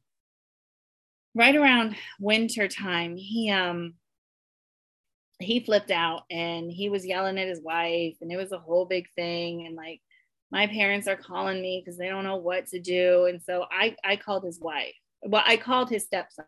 [1.38, 3.94] right around winter time, he um
[5.40, 8.86] he flipped out and he was yelling at his wife, and it was a whole
[8.86, 9.66] big thing.
[9.68, 10.02] And like
[10.52, 13.26] my parents are calling me because they don't know what to do.
[13.26, 14.96] And so I I called his wife.
[15.24, 16.46] Well, I called his stepson.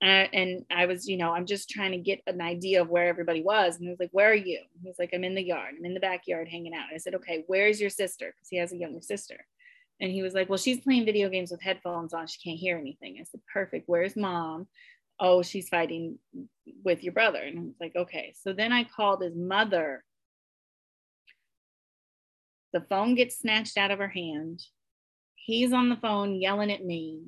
[0.00, 3.08] Uh, and I was, you know, I'm just trying to get an idea of where
[3.08, 3.74] everybody was.
[3.74, 4.60] And he was like, Where are you?
[4.80, 5.74] He was like, I'm in the yard.
[5.76, 6.86] I'm in the backyard hanging out.
[6.94, 8.26] I said, Okay, where's your sister?
[8.26, 9.44] Because he has a younger sister.
[10.00, 12.26] And he was like, Well, she's playing video games with headphones on.
[12.26, 13.16] She can't hear anything.
[13.20, 13.88] I said, Perfect.
[13.88, 14.68] Where's mom?
[15.20, 16.18] Oh, she's fighting
[16.84, 17.40] with your brother.
[17.40, 18.34] And I was like, Okay.
[18.40, 20.04] So then I called his mother.
[22.72, 24.62] The phone gets snatched out of her hand.
[25.34, 27.22] He's on the phone yelling at me.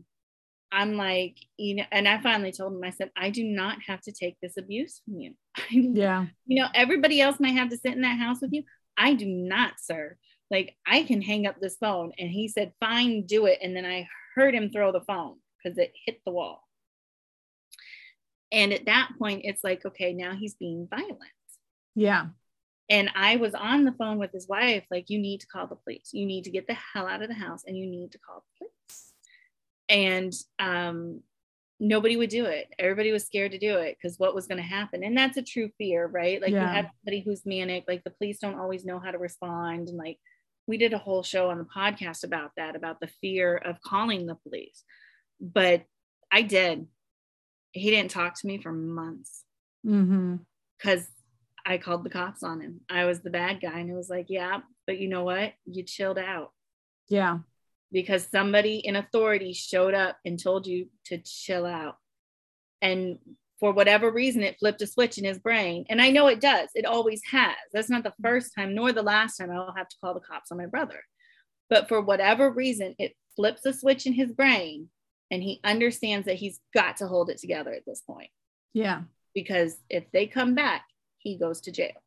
[0.72, 4.00] I'm like, you know, and I finally told him, I said, I do not have
[4.02, 5.34] to take this abuse from you.
[5.70, 6.26] Yeah.
[6.46, 8.62] you know, everybody else might have to sit in that house with you.
[8.96, 10.16] I do not, sir.
[10.50, 12.12] Like, I can hang up this phone.
[12.18, 13.58] And he said, fine, do it.
[13.62, 16.66] And then I heard him throw the phone because it hit the wall.
[18.52, 21.18] And at that point, it's like, okay, now he's being violent.
[21.94, 22.26] Yeah.
[22.88, 25.76] And I was on the phone with his wife, like, you need to call the
[25.76, 26.10] police.
[26.12, 28.42] You need to get the hell out of the house and you need to call
[28.58, 29.12] the police.
[29.88, 31.20] And um,
[31.78, 32.74] nobody would do it.
[32.80, 35.04] Everybody was scared to do it because what was going to happen.
[35.04, 36.42] And that's a true fear, right?
[36.42, 36.62] Like, Yeah.
[36.62, 39.88] you have somebody who's manic, like, the police don't always know how to respond.
[39.88, 40.18] And like,
[40.70, 44.24] we did a whole show on the podcast about that, about the fear of calling
[44.26, 44.84] the police.
[45.40, 45.82] But
[46.30, 46.86] I did.
[47.72, 49.44] He didn't talk to me for months
[49.86, 50.36] Mm-hmm.
[50.78, 51.08] because
[51.66, 52.80] I called the cops on him.
[52.90, 53.80] I was the bad guy.
[53.80, 55.54] And it was like, yeah, but you know what?
[55.64, 56.52] You chilled out
[57.08, 57.38] Yeah.
[57.90, 61.96] because somebody in authority showed up and told you to chill out.
[62.82, 63.18] And
[63.60, 65.84] for whatever reason, it flipped a switch in his brain.
[65.90, 67.54] And I know it does, it always has.
[67.72, 68.26] That's not the mm-hmm.
[68.26, 71.02] first time, nor the last time I'll have to call the cops on my brother.
[71.68, 74.88] But for whatever reason, it flips a switch in his brain
[75.30, 78.30] and he understands that he's got to hold it together at this point
[78.74, 79.02] Yeah.
[79.34, 80.84] because if they come back,
[81.18, 82.02] he goes to jail.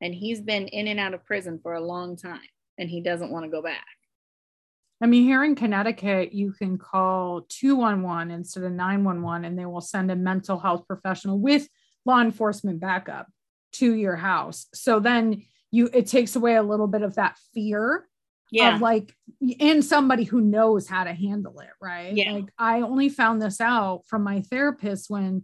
[0.00, 2.40] And he's been in and out of prison for a long time
[2.76, 3.86] and he doesn't want to go back.
[5.00, 9.80] I mean, here in Connecticut, you can call 211 instead of 911, and they will
[9.80, 11.68] send a mental health professional with
[12.04, 13.28] law enforcement backup
[13.74, 14.66] to your house.
[14.74, 18.08] So then you it takes away a little bit of that fear
[18.50, 18.74] Yeah.
[18.76, 19.14] of like
[19.60, 22.14] and somebody who knows how to handle it, right?
[22.16, 22.32] Yeah.
[22.32, 25.42] Like I only found this out from my therapist when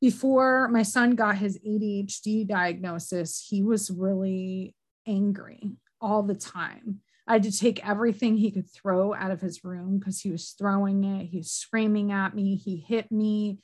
[0.00, 4.74] before my son got his ADHD diagnosis, he was really
[5.06, 7.00] angry all the time.
[7.26, 10.50] I had to take everything he could throw out of his room because he was
[10.58, 11.26] throwing it.
[11.26, 12.56] He was screaming at me.
[12.56, 13.58] He hit me.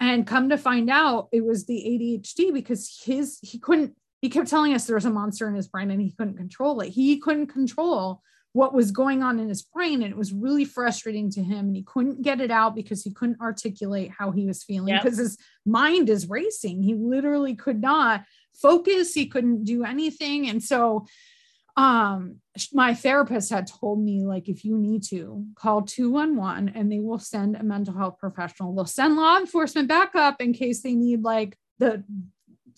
[0.00, 4.48] And come to find out, it was the ADHD because his, he couldn't, he kept
[4.48, 6.90] telling us there was a monster in his brain and he couldn't control it.
[6.90, 10.02] He couldn't control what was going on in his brain.
[10.02, 11.66] And it was really frustrating to him.
[11.66, 15.02] And he couldn't get it out because he couldn't articulate how he was feeling Yep.
[15.02, 16.82] because his mind is racing.
[16.82, 19.14] He literally could not focus.
[19.14, 20.48] He couldn't do anything.
[20.48, 21.06] And so,
[21.78, 22.40] um
[22.72, 27.20] my therapist had told me like if you need to call 211 and they will
[27.20, 28.74] send a mental health professional.
[28.74, 32.02] They'll send law enforcement backup in case they need like the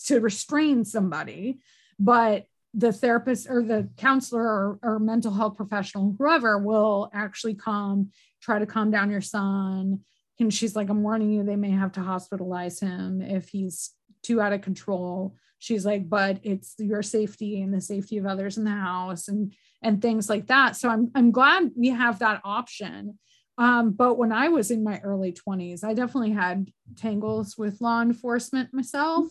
[0.05, 1.61] to restrain somebody.
[1.99, 8.11] But the therapist or the counselor or, or mental health professional whoever will actually come
[8.43, 10.01] try to calm down your son.
[10.39, 14.41] And she's like i'm warning you they may have to hospitalize him if he's too
[14.41, 18.65] out of control she's like but it's your safety and the safety of others in
[18.65, 23.17] the house and and things like that so i'm i'm glad we have that option
[23.59, 28.01] um, but when i was in my early 20s i definitely had tangles with law
[28.03, 29.29] enforcement myself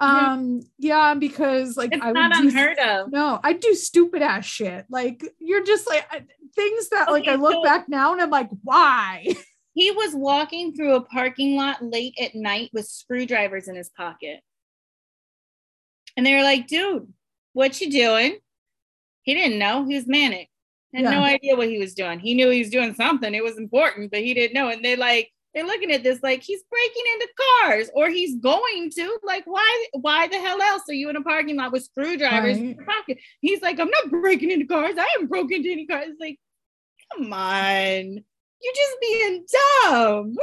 [0.00, 0.32] Yeah.
[0.32, 3.12] um yeah because like It's i would not do unheard of.
[3.12, 6.06] no i do stupid ass shit like you're just like
[6.54, 9.26] things that like i look so- back now and i'm like why
[9.76, 14.38] He was walking through a parking lot late at night with screwdrivers in his pocket.
[16.16, 17.12] And they were like, dude,
[17.52, 18.38] What you doing?
[19.22, 19.84] He didn't know.
[19.86, 20.48] He was manic.
[20.94, 21.10] Had Yeah.
[21.10, 22.18] no idea what he was doing.
[22.20, 23.34] He knew he was doing something.
[23.34, 24.68] It was important, but he didn't know.
[24.68, 27.28] And they're like they're looking at this like he's breaking into
[27.62, 29.18] cars or he's going to.
[29.22, 32.74] Like, why why the hell else are you in a parking lot with screwdrivers in
[32.74, 33.18] your pocket?
[33.40, 34.96] He's like, I'm not breaking into cars.
[34.98, 36.06] I haven't broken into any cars.
[36.08, 36.38] It's like,
[37.12, 38.24] come on.
[38.62, 39.46] You're just being
[39.84, 40.34] dumb.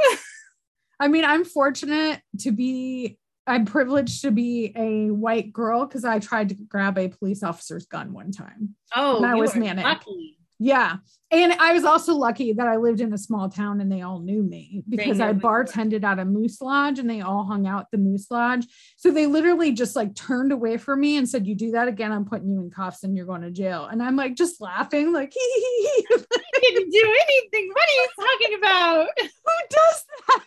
[1.00, 6.18] I mean, I'm fortunate to be, I'm privileged to be a white girl because I
[6.18, 8.76] tried to grab a police officer's gun one time.
[8.94, 9.84] Oh, I was manic.
[9.84, 10.38] lucky.
[10.58, 10.98] Yeah.
[11.32, 14.20] And I was also lucky that I lived in a small town and they all
[14.20, 15.64] knew me because I who you were.
[15.64, 18.66] bartended at a moose lodge and they all hung out at the moose lodge.
[18.96, 22.12] So they literally just like turned away from me and said, You do that again,
[22.12, 23.86] I'm putting you in cuffs and you're going to jail.
[23.86, 26.16] And I'm like just laughing, like, hee hee hee.
[26.32, 27.68] I didn't do anything.
[27.72, 29.08] What are you talking about?
[29.18, 30.44] Who does that?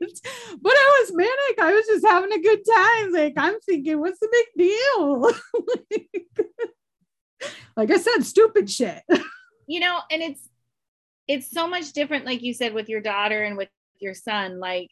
[0.60, 1.58] But I was manic.
[1.60, 3.12] I was just having a good time.
[3.12, 5.32] Like, I'm thinking, what's the big deal?
[7.76, 9.02] like I said, stupid shit.
[9.70, 10.48] you know and it's
[11.28, 13.68] it's so much different like you said with your daughter and with
[14.00, 14.88] your son like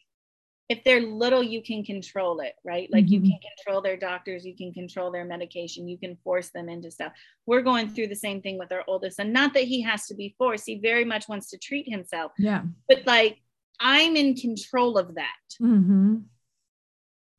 [0.69, 3.29] if they're little you can control it right like you Mhm.
[3.31, 7.11] can control their doctors you can control their medication you can force them into stuff
[7.47, 10.13] we're going through the same thing with our oldest son not that he has to
[10.13, 12.61] be forced he very much wants to treat himself Yeah.
[12.87, 13.41] but like
[13.79, 15.27] i'm in control of that
[15.61, 16.17] Mm-hmm.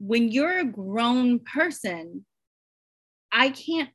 [0.01, 2.25] when you're a grown person,
[3.31, 3.91] I can't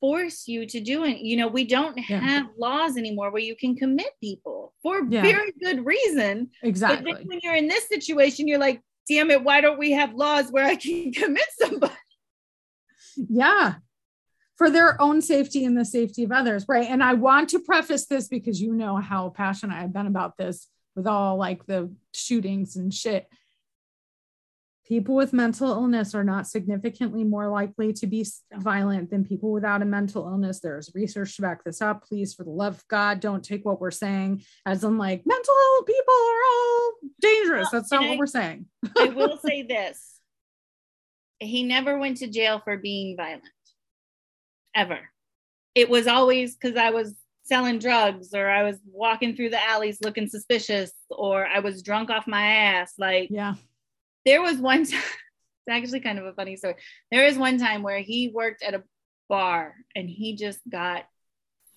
[0.00, 1.18] force you to do it.
[1.18, 2.18] You know, we don't Yeah.
[2.20, 5.22] have laws anymore where you can commit people for Yeah.
[5.22, 6.50] very good reason.
[6.62, 7.12] But Exactly.
[7.12, 10.50] then when you're in this situation, you're like, damn it, why don't we have laws
[10.50, 11.92] where I can commit somebody?
[13.16, 13.74] Yeah.
[14.56, 16.64] For their own safety and the safety of others.
[16.68, 16.88] Right.
[16.88, 20.68] And I want to preface this because you know how passionate I've been about this
[21.00, 23.26] with all like the shootings and shit.
[24.86, 29.80] People with mental illness are not significantly more likely to be violent than people without
[29.82, 30.60] a mental illness.
[30.60, 32.04] There's research to back this up.
[32.04, 35.54] Please, for the love of God, don't take what we're saying as in like mental
[35.54, 37.70] ill people are all dangerous.
[37.70, 38.66] That's not and what I- we're saying.
[38.98, 40.18] I will say this
[41.38, 43.48] he never went to jail for being violent,
[44.74, 44.98] ever.
[45.74, 47.14] It was always because I was
[47.50, 52.08] selling drugs or I was walking through the alleys looking suspicious or I was drunk
[52.08, 52.94] off my ass.
[52.96, 53.54] Like, Yeah.
[54.24, 56.76] there was one time, it's actually kind of a funny story.
[57.10, 58.84] There was one time where he worked at a
[59.28, 61.04] bar and he just got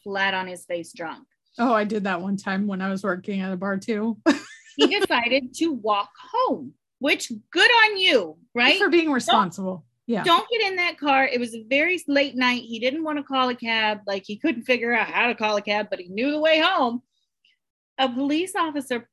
[0.04, 1.26] flat on his face drunk.
[1.58, 4.18] Oh, I did that one time when I was working at a bar too.
[4.76, 8.80] He decided to walk home, which good on you, right?
[8.80, 9.86] For being responsible.
[10.06, 10.24] Yeah.
[10.24, 11.26] Don't get in that car.
[11.26, 12.64] It was a very late night.
[12.64, 14.00] He didn't want to call a cab.
[14.06, 16.60] Like he couldn't figure out how to call a cab, but he knew the way
[16.60, 17.02] home.
[17.98, 19.08] A police officer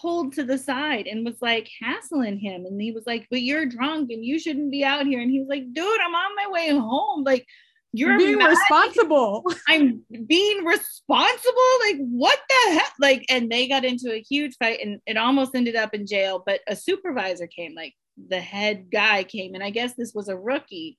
[0.00, 2.64] pulled to the side and was like hassling him.
[2.64, 5.20] And he was like, But you're drunk and you shouldn't be out here.
[5.20, 7.24] And he was like, Dude, I'm on my way home.
[7.24, 7.46] Like,
[7.92, 9.44] you're being mad responsible.
[9.68, 11.70] I'm being responsible.
[11.80, 12.92] Like, what the heck?
[13.00, 16.40] Like, and they got into a huge fight and it almost ended up in jail.
[16.44, 17.94] But a supervisor came, like
[18.28, 20.98] the head guy came, and I guess this was a rookie.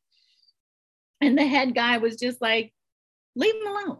[1.20, 2.74] And the head guy was just like,
[3.36, 4.00] leave him alone.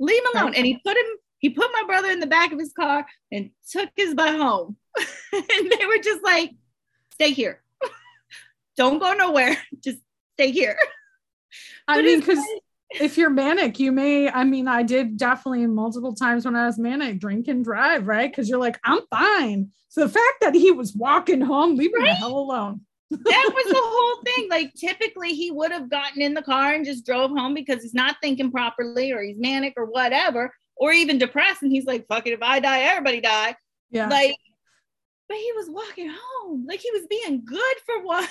[0.00, 0.54] Leave him alone.
[0.54, 1.06] And he put him,
[1.38, 4.76] he put my brother in the back of his car and took his butt home.
[5.32, 6.52] and they were just like,
[7.12, 7.62] stay here.
[8.76, 9.56] Don't go nowhere.
[9.84, 9.98] Just
[10.34, 10.76] stay here.
[11.88, 12.38] I But mean, because
[13.00, 16.78] if you're manic, you may, I mean, I did definitely multiple times when I was
[16.78, 18.30] manic, drink and drive, right?
[18.30, 19.70] Because you're like, I'm fine.
[19.88, 22.80] So the fact that he was walking home, leave me the hell alone.
[23.10, 24.48] that was the whole thing.
[24.50, 27.94] Like typically he would have gotten in the car and just drove home because he's
[27.94, 31.62] not thinking properly or he's manic or whatever, or even depressed.
[31.62, 33.56] And he's like, fuck it, if I die, everybody die.
[33.90, 34.08] Yeah.
[34.08, 34.34] Like,
[35.28, 36.66] but he was walking home.
[36.68, 38.28] Like he was being good for once.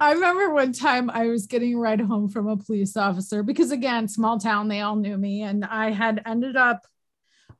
[0.00, 3.70] I remember one time I was getting a ride home from a police officer because,
[3.70, 5.42] again, small town, they all knew me.
[5.42, 6.86] And I had ended up,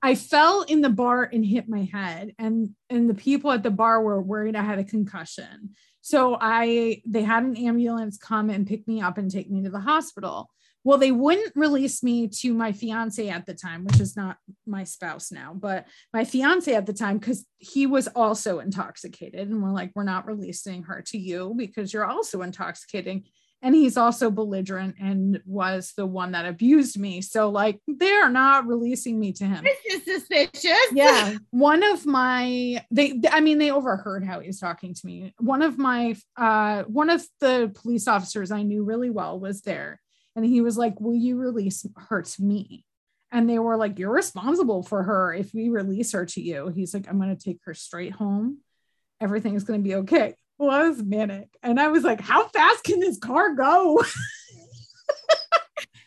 [0.03, 2.35] I fell in the bar and hit my head.
[2.39, 5.75] And, and the people at the bar were worried I had a concussion.
[6.01, 9.71] So I, they had an ambulance come and pick me up and take me to
[9.71, 10.51] the hospital.
[10.85, 14.85] Well, they wouldn't release me to my fiance at the time, which is not my
[14.85, 19.49] spouse now, but my fiance at the time, because he was also intoxicated.
[19.49, 23.25] And we're like, we're not releasing her to you because you're also intoxicating.
[23.63, 27.23] And he's also belligerent and was the one that abused me.
[27.23, 30.77] So, like, they're not releasing me to him This is suspicious.
[30.93, 35.33] yeah one of my they i mean they overheard how he was talking to me
[35.39, 39.99] one of my uh one of the police officers i knew really well was there
[40.37, 42.85] and he was like will you release her to me
[43.33, 46.95] and they were like you're responsible for her if we release her to you he's
[46.95, 48.59] like i'm going to take her straight home
[49.21, 51.49] everything's going to be okay was manic.
[51.63, 54.03] And I was like, how fast can this car go?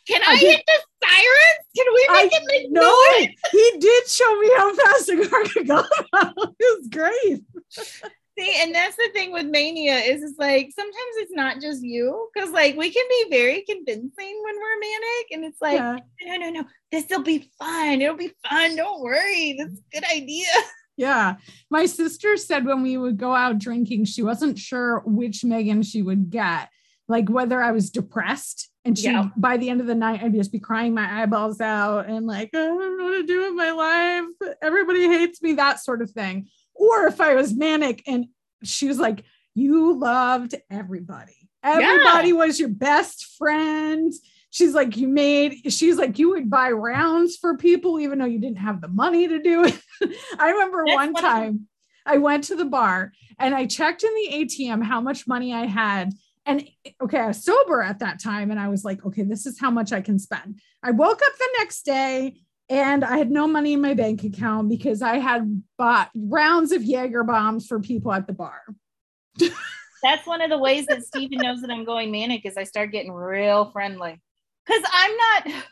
[0.08, 1.66] Can I I, hit the sirens?
[1.76, 3.36] Can we make I it make no, noise?
[3.52, 5.84] he did show me how fast a car could go.
[6.14, 7.42] it was great.
[8.38, 12.30] See, and that's the thing with mania is it's like sometimes it's not just you
[12.34, 14.12] because like we can be very convincing
[14.44, 15.98] when we're manic, and it's like yeah.
[16.26, 18.02] no, no, no, this will be fun.
[18.02, 18.76] It'll be fun.
[18.76, 19.56] Don't worry.
[19.58, 20.48] That's a good idea.
[20.98, 21.36] Yeah.
[21.70, 26.02] My sister said when we would go out drinking, she wasn't sure which Megan she
[26.02, 26.70] would get,
[27.08, 28.70] like whether I was depressed.
[28.84, 29.30] And she, Yeah.
[29.38, 32.50] by the end of the night, I'd just be crying my eyeballs out and like,
[32.56, 34.56] oh, I don't know what to do with my life.
[34.64, 36.48] Everybody hates me, that sort of thing.
[36.78, 38.28] Or if I was manic and
[38.64, 39.24] she was like,
[39.56, 41.34] You loved everybody.
[41.64, 44.14] Everybody was your best friend.
[44.50, 48.40] She's like, You made, she's like, You would buy rounds for people, even though you
[48.40, 49.80] didn't have the money to do it.
[50.40, 51.68] I remember That's one what- time
[52.06, 55.66] I went to the bar and I checked in the ATM how much money I
[55.66, 56.14] had.
[56.46, 56.66] And
[57.02, 58.50] okay, I was sober at that time.
[58.52, 60.62] And I was like, okay, this is how much I can spend.
[60.82, 62.40] I woke up the next day
[62.70, 66.84] and I had no money in my bank account because I had bought rounds of
[66.84, 68.62] Jaeger bombs for people at the bar.
[70.04, 72.92] That's one of the ways that Stephen knows that I'm going manic is I start
[72.92, 74.22] getting real friendly.
[74.68, 75.64] Cause I'm not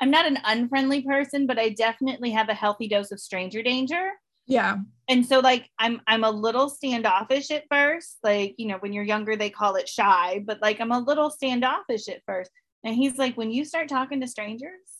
[0.00, 4.12] I'm not an unfriendly person, but I definitely have a healthy dose of stranger danger.
[4.46, 4.76] Yeah.
[5.08, 8.18] And so like I'm I'm a little standoffish at first.
[8.22, 11.30] Like, you know, when you're younger, they call it shy, but like I'm a little
[11.30, 12.50] standoffish at first.
[12.84, 14.97] And he's like, when you start talking to strangers,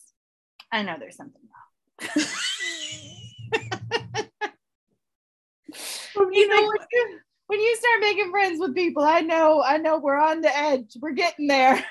[0.71, 2.25] I know there's something wrong.
[6.15, 9.61] You You know, know, when you, when you start making friends with people, I know,
[9.63, 10.97] I know we're on the edge.
[10.99, 11.83] We're getting there.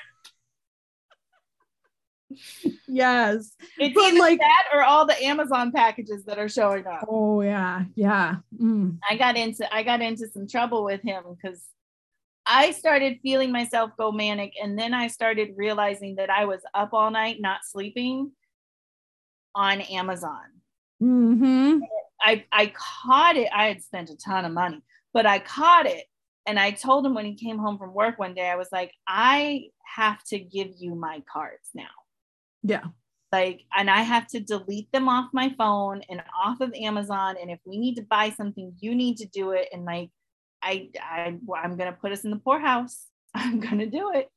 [2.87, 3.55] yes.
[3.79, 7.05] It's But, either like- that or all the Amazon packages that are showing up.
[7.09, 7.85] Oh yeah.
[7.95, 8.35] Yeah.
[8.61, 8.99] Mm.
[9.09, 11.63] I got into I got into some trouble with him because
[12.45, 16.89] I started feeling myself go manic, and then I started realizing that I was up
[16.93, 18.31] all night not sleeping
[19.55, 20.45] on Amazon.
[20.99, 21.79] hmm
[22.21, 23.49] I I caught it.
[23.53, 24.81] I had spent a ton of money,
[25.13, 26.05] but I caught it.
[26.45, 28.91] And I told him when he came home from work one day, I was like,
[29.07, 31.83] I have to give you my cards now.
[32.63, 32.85] Yeah.
[33.31, 37.35] Like, and I have to delete them off my phone and off of Amazon.
[37.39, 39.69] And if we need to buy something, you need to do it.
[39.71, 40.09] And like,
[40.61, 43.05] I, I I'm gonna put us in the poorhouse.
[43.33, 44.29] I'm gonna do it.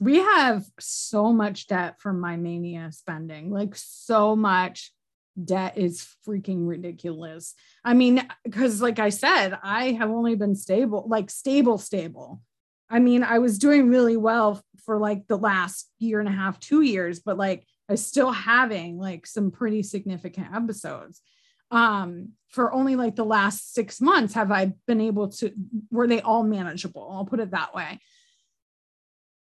[0.00, 3.50] We have so much debt from my mania spending.
[3.50, 4.92] Like so much
[5.42, 7.54] debt is freaking ridiculous.
[7.84, 12.40] I mean because like i said i have only been stable like stable stable.
[12.88, 16.60] I mean i was doing really well for like the last year and a half
[16.60, 21.20] two years but like i was still having like some pretty significant episodes.
[21.70, 25.52] Um for only like the last six months have i been able to
[25.90, 27.10] were they all manageable?
[27.10, 27.98] I'll put it that way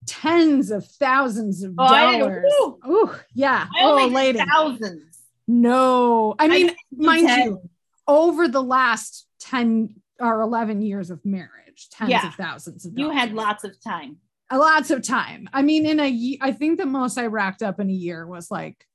[0.06, 2.44] tens of thousands of Oh, dollars.
[2.84, 3.66] Oh, yeah.
[3.78, 4.38] I Oh, lady.
[4.38, 5.04] thousands.
[5.46, 7.60] No, I mean, did mind you,
[8.06, 12.26] over the last 10 or 11 years of marriage, tens Yeah.
[12.28, 13.12] of thousands of dollars.
[13.14, 14.18] You had lots of time.
[14.50, 15.48] Uh, lots of time.
[15.52, 18.26] I mean, in a year, I think the most I racked up in a year
[18.26, 18.86] was like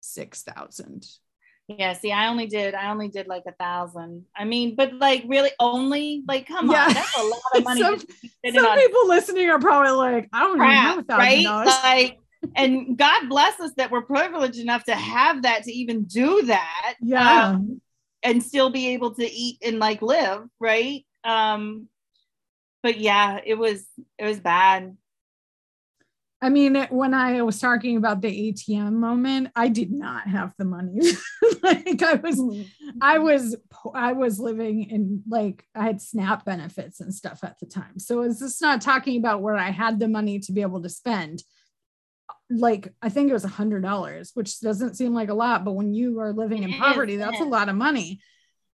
[0.00, 1.06] 6,000.
[1.68, 4.24] Yeah, see, I only did, I only did like a thousand.
[4.36, 6.84] I mean, but like really only, like, come Yeah.
[6.86, 7.80] on, that's a lot of money.
[7.82, 7.98] Some-
[8.54, 11.42] Some on people listening are probably like, I don't even have a right?
[11.44, 11.66] dollars.
[11.66, 12.18] Like,
[12.54, 16.94] and God bless us that we're privileged enough to have that to even do that.
[17.00, 17.48] Yeah.
[17.48, 17.80] um,
[18.22, 21.04] and still be able to eat and like live, right?
[21.24, 21.88] Um,
[22.82, 23.84] but yeah, it was
[24.18, 24.96] it was bad.
[26.42, 30.66] I mean, when I was talking about the ATM moment, I did not have the
[30.66, 31.00] money.
[31.62, 32.40] like I was,
[33.00, 33.56] I was,
[33.94, 37.98] I was living in like I had SNAP benefits and stuff at the time.
[37.98, 40.90] So it's just not talking about where I had the money to be able to
[40.90, 41.42] spend.
[42.50, 45.72] Like I think it was a hundred dollars, which doesn't seem like a lot, but
[45.72, 48.20] when you are living in poverty, that's a lot of money.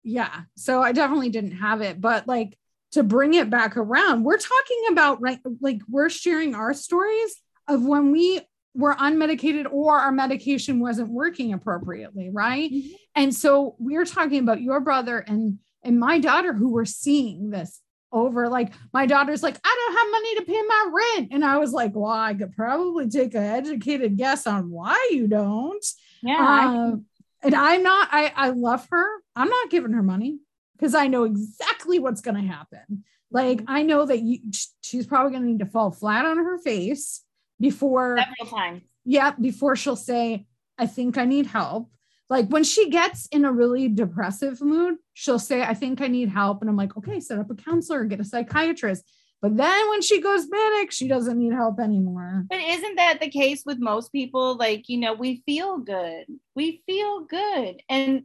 [0.03, 0.43] Yeah.
[0.57, 2.57] So I definitely didn't have it, but like
[2.93, 7.37] to bring it back around, we're talking about right, like we're sharing our stories
[7.75, 8.41] of when we
[8.75, 12.71] were unmedicated or our medication wasn't working appropriately, right?
[12.71, 12.91] Mhm.
[13.15, 17.81] And so we're talking about your brother and and my daughter who were seeing this
[18.13, 21.59] over like my daughter's like I don't have money to pay my rent and I
[21.59, 25.85] was like, well, I could probably take an educated guess on why you don't.
[26.23, 27.07] Yeah, Um,
[27.43, 29.07] and I'm not, I, I love her.
[29.35, 30.39] I'm not giving her money
[30.77, 33.05] because I know exactly what's going to happen.
[33.31, 34.41] Like, I know that you,
[34.83, 37.23] she's probably going to need to fall flat on her face
[37.61, 38.83] before, several times.
[39.05, 40.47] yeah, before she'll say,
[40.79, 41.91] I think I need help.
[42.29, 46.29] Like, when she gets in a really depressive mood, she'll say, I think I need
[46.29, 46.61] help.
[46.61, 49.05] And I'm like, okay, set up a counselor, get a psychiatrist.
[49.43, 52.45] But then when she goes manic, she doesn't need help anymore.
[52.49, 54.57] But isn't that the case with most people?
[54.57, 56.27] Like, you know, we feel good.
[56.55, 57.83] We feel good.
[57.89, 58.25] And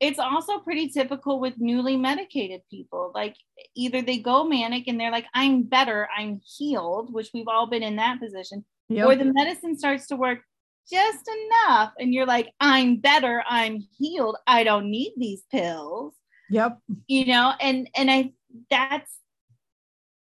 [0.00, 3.12] it's also pretty typical with newly medicated people.
[3.14, 3.36] Like,
[3.74, 7.82] either they go manic and they're like, I'm better, I'm healed, which we've all been
[7.82, 9.06] in that position, yep.
[9.06, 10.40] or the medicine starts to work
[10.90, 11.92] just enough.
[11.98, 16.14] And you're like, I'm better, I'm healed, I don't need these pills.
[16.50, 16.78] Yep.
[17.08, 18.32] You know, and and I
[18.70, 19.10] that's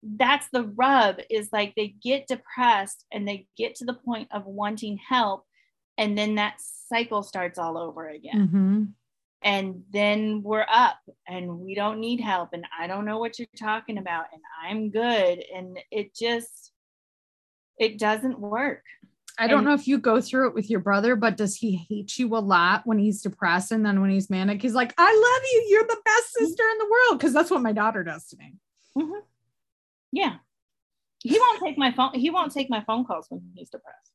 [0.03, 4.47] that's the rub is like they get depressed and they get to the point of
[4.47, 5.45] wanting help
[5.99, 6.57] and then that
[6.89, 8.85] cycle starts all over again mm-hmm.
[9.43, 13.49] And then we're up and we don't need help and i don't know what you're
[13.59, 16.73] talking about and i'm good and it just
[17.79, 18.83] it doesn't work
[19.39, 21.87] I don't and, know if you go through it with your brother, but does he
[21.89, 23.71] hate you a lot when he's depressed?
[23.71, 25.67] And then when he's manic, he's like, I love you.
[25.69, 27.21] You're the best sister in the world.
[27.21, 28.55] Cause that's what my daughter does to me.
[28.97, 29.21] Mm-hmm.
[30.13, 30.37] Yeah.
[31.23, 32.15] He won't take my phone.
[32.15, 34.13] He won't take my phone calls when he's depressed.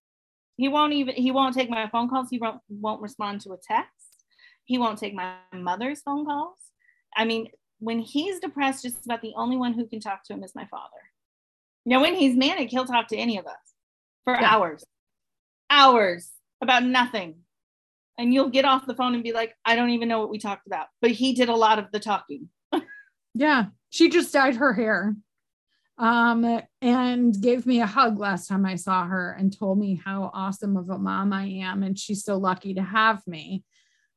[0.57, 2.29] He won't even, he won't take my phone calls.
[2.31, 4.10] He won't, won't respond to a text.
[4.65, 6.57] He won't take my mother's phone calls.
[7.15, 7.47] I mean,
[7.79, 10.65] when he's depressed, just about the only one who can talk to him is my
[10.65, 11.01] father.
[11.85, 13.57] Now, when he's manic, he'll talk to any of us
[14.23, 14.55] for yeah.
[14.55, 14.85] hours,
[15.69, 16.29] hours
[16.61, 17.37] about nothing.
[18.17, 20.37] And you'll get off the phone and be like, I don't even know what we
[20.37, 20.87] talked about.
[21.01, 22.49] But he did a lot of the talking.
[23.33, 23.65] yeah.
[23.89, 25.15] She just dyed her hair
[25.97, 30.29] um, and gave me a hug last time I saw her and told me how
[30.33, 31.83] awesome of a mom I am.
[31.83, 33.63] And she's so lucky to have me.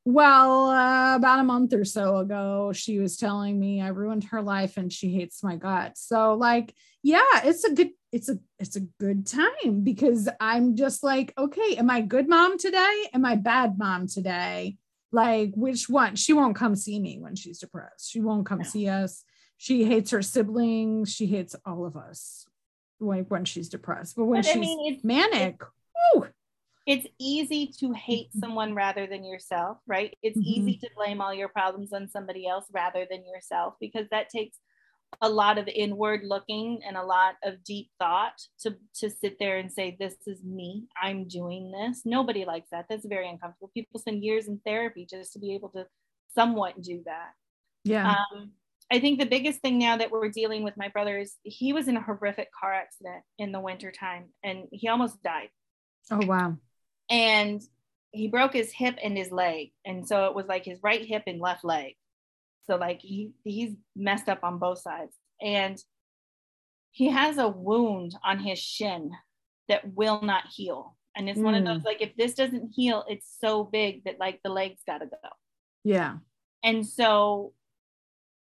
[0.06, 4.42] Well, uh, about a month or so ago, she was telling me I ruined her
[4.42, 6.06] life and she hates my guts.
[6.06, 11.02] So, like, yeah, it's a good, it's a, it's a good time because I'm just
[11.02, 13.04] like, okay, am I good mom today?
[13.14, 14.76] Am I bad mom today?
[15.10, 16.16] Like, which one?
[16.16, 18.10] She won't come see me when she's depressed.
[18.10, 18.64] She won't come no.
[18.64, 19.24] see us
[19.56, 22.46] she hates her siblings she hates all of us
[23.00, 26.28] like when she's depressed but when but, she's I mean, manic it's,
[26.86, 28.40] it's, easy to hate mm-hmm.
[28.40, 30.48] someone rather than yourself right it's mm-hmm.
[30.48, 34.58] easy to blame all your problems on somebody else rather than yourself because that takes
[35.20, 39.58] a lot of inward looking and a lot of deep thought to to sit there
[39.58, 44.00] and say this is me i'm doing this nobody likes that that's very uncomfortable people
[44.00, 45.86] spend years in therapy just to be able to
[46.34, 47.30] somewhat do that
[47.84, 48.50] yeah um,
[48.90, 51.88] I think the biggest thing now that we're dealing with my brother is he was
[51.88, 55.48] in a horrific car accident in the wintertime and he almost died.
[56.10, 56.56] Oh, wow.
[57.10, 57.62] And
[58.10, 59.72] he broke his hip and his leg.
[59.84, 61.94] And so it was like his right hip and left leg.
[62.66, 65.14] So like he he's messed up on both sides.
[65.42, 65.82] And
[66.92, 69.10] he has a wound on his shin
[69.68, 70.96] that will not heal.
[71.16, 71.44] And it's mm.
[71.44, 71.86] one of those mm.
[71.86, 75.28] like if this doesn't heal, it's so big that like the legs gotta go.
[75.82, 76.16] Yeah.
[76.62, 77.52] And so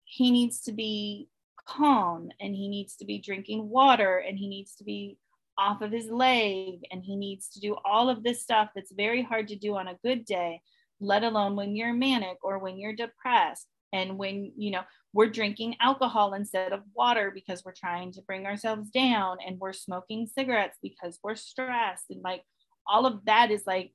[0.06, 1.28] he needs to be
[1.68, 5.18] calm and he needs to be drinking water and he needs to be
[5.60, 9.22] off of his leg and he needs to do all of this stuff that's very
[9.22, 10.62] hard to do on a good day
[11.02, 14.82] let alone when you're manic or when you're depressed and when you know
[15.12, 19.74] we're drinking alcohol instead of water because we're trying to bring ourselves down and we're
[19.74, 22.44] smoking cigarettes because we're stressed and like
[22.88, 23.92] all of that is like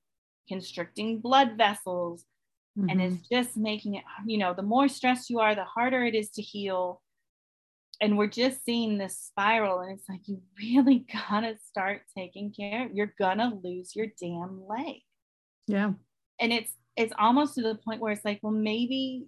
[0.48, 2.24] constricting blood vessels
[2.78, 2.88] Mm-hmm.
[2.88, 6.14] And it's just making it, you know, the more stressed you are, the harder it
[6.14, 7.00] is to heal.
[8.00, 9.80] And we're just seeing this spiral.
[9.80, 12.88] And it's like, you really gotta start taking care.
[12.92, 15.00] You're gonna lose your damn leg.
[15.66, 15.92] Yeah.
[16.40, 19.26] And it's it's almost to the point where it's like, well, maybe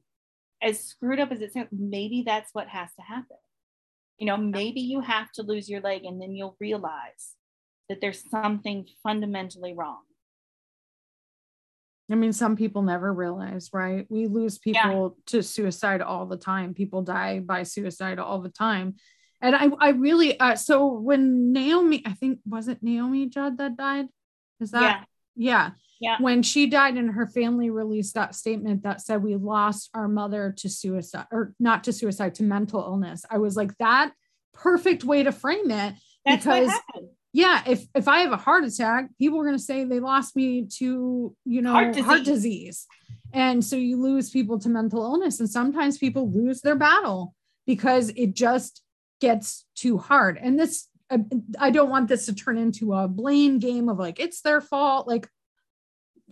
[0.62, 3.36] as screwed up as it sounds, maybe that's what has to happen.
[4.18, 7.34] You know, maybe you have to lose your leg and then you'll realize
[7.88, 10.02] that there's something fundamentally wrong.
[12.10, 14.06] I mean, some people never realize, right?
[14.08, 15.22] We lose people yeah.
[15.26, 16.74] to suicide all the time.
[16.74, 18.94] People die by suicide all the time.
[19.40, 23.76] And I, I really, uh, so when Naomi, I think, was it Naomi Judd that
[23.76, 24.06] died?
[24.60, 25.06] Is that?
[25.34, 25.70] Yeah.
[25.70, 25.70] yeah.
[25.98, 26.16] Yeah.
[26.20, 30.54] When she died and her family released that statement that said we lost our mother
[30.58, 33.24] to suicide or not to suicide, to mental illness.
[33.30, 34.12] I was like, that
[34.52, 35.94] perfect way to frame it.
[36.24, 36.72] That's because
[37.36, 40.34] yeah, if if I have a heart attack, people are going to say they lost
[40.34, 42.04] me to, you know, heart disease.
[42.06, 42.86] heart disease.
[43.34, 47.34] And so you lose people to mental illness and sometimes people lose their battle
[47.66, 48.80] because it just
[49.20, 50.38] gets too hard.
[50.40, 50.88] And this
[51.58, 55.06] I don't want this to turn into a blame game of like it's their fault
[55.06, 55.28] like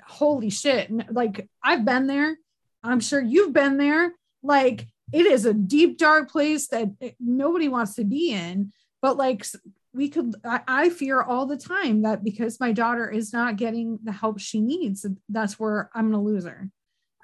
[0.07, 0.91] holy shit.
[1.13, 2.35] Like I've been there.
[2.83, 4.15] I'm sure you've been there.
[4.43, 9.19] Like it is a deep dark place that eh, nobody wants to be in but
[9.19, 9.45] like
[9.95, 13.99] we could I, I, fear all the time that because my daughter is not getting
[14.03, 16.69] the help she needs that's where i'm gonna lose her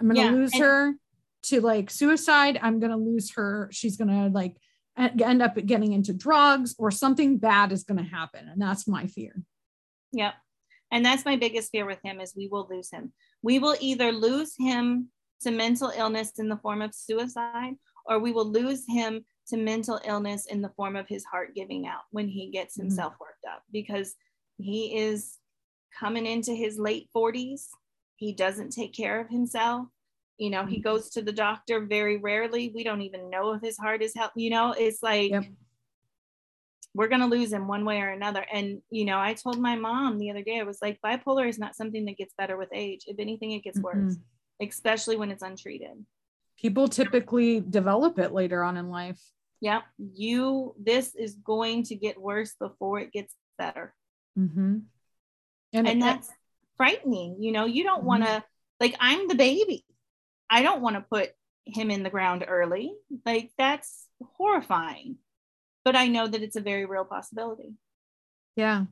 [0.00, 0.94] i'm gonna yeah, lose her
[1.42, 3.68] to like suicide, I'm going to lose her.
[3.72, 4.56] She's going to like
[4.96, 8.48] end up getting into drugs or something bad is going to happen.
[8.48, 9.34] And that's my fear.
[10.12, 10.34] Yep.
[10.92, 13.12] And that's my biggest fear with him is we will lose him.
[13.42, 15.08] We will either lose him
[15.42, 20.00] to mental illness in the form of suicide or we will lose him to mental
[20.04, 22.86] illness in the form of his heart giving out when he gets mm-hmm.
[22.86, 23.24] himself mm-hmm.
[23.24, 24.14] worked up because
[24.58, 25.36] he is
[25.98, 27.66] coming into his late 40s.
[28.16, 29.86] He doesn't take care of himself.
[30.38, 30.70] You know, mm-hmm.
[30.70, 32.72] he goes to the doctor very rarely.
[32.74, 34.42] We don't even know if his heart is healthy.
[34.42, 35.44] You know, it's like yep.
[36.94, 38.44] we're going to lose him one way or another.
[38.52, 41.58] And, you know, I told my mom the other day, I was like, bipolar is
[41.58, 43.04] not something that gets better with age.
[43.06, 44.06] If anything, it gets mm-hmm.
[44.06, 44.16] worse,
[44.62, 46.04] especially when it's untreated.
[46.58, 49.20] People typically develop it later on in life.
[49.60, 49.82] Yep.
[49.98, 53.94] You, this is going to get worse before it gets better.
[54.38, 54.78] Mm-hmm.
[55.72, 56.28] And, and that's
[56.76, 57.36] frightening.
[57.40, 58.06] You know, you don't mm-hmm.
[58.06, 58.42] want to,
[58.80, 59.84] like, I'm the baby.
[60.48, 61.30] I don't want to put
[61.66, 62.92] him in the ground early.
[63.26, 64.06] Like, that's
[64.36, 65.18] horrifying.
[65.84, 67.74] But I know that it's a very real possibility.
[68.56, 68.84] Yeah.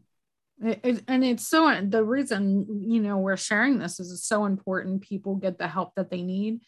[0.63, 4.45] It, it, and it's so the reason you know we're sharing this is it's so
[4.45, 6.63] important people get the help that they need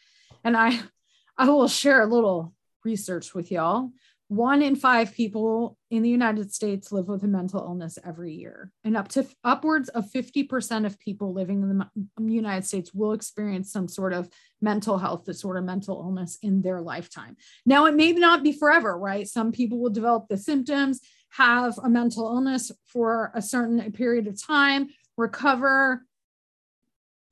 [0.44, 0.78] and i
[1.36, 3.90] i will share a little research with y'all
[4.30, 8.70] one in five people in the United States live with a mental illness every year,
[8.84, 13.72] and up to upwards of 50% of people living in the United States will experience
[13.72, 14.28] some sort of
[14.62, 17.36] mental health disorder, mental illness in their lifetime.
[17.66, 19.26] Now, it may not be forever, right?
[19.26, 21.00] Some people will develop the symptoms,
[21.30, 26.06] have a mental illness for a certain period of time, recover,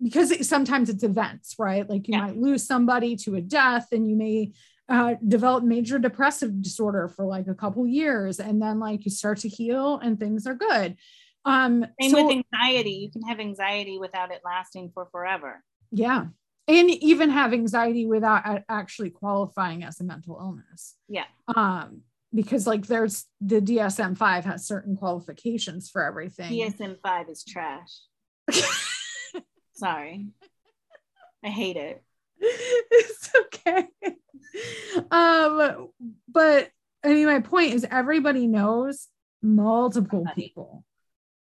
[0.03, 1.89] because sometimes it's events, right?
[1.89, 2.23] Like you yeah.
[2.23, 4.51] might lose somebody to a death, and you may
[4.89, 9.39] uh, develop major depressive disorder for like a couple years and then like you start
[9.39, 10.97] to heal and things are good.
[11.45, 12.93] Um same so, with anxiety.
[12.93, 15.63] You can have anxiety without it lasting for forever.
[15.91, 16.27] Yeah.
[16.67, 20.97] And even have anxiety without actually qualifying as a mental illness.
[21.09, 21.27] Yeah.
[21.55, 22.03] Um
[22.35, 26.53] because like there's the DSM-5 has certain qualifications for everything.
[26.53, 28.01] DSM-5 is trash.
[29.73, 30.27] Sorry.
[31.43, 32.03] I hate it
[32.41, 33.89] it's okay.
[35.11, 35.89] Um,
[36.29, 36.71] but
[37.05, 39.09] I mean, my point is everybody knows
[39.43, 40.85] multiple people,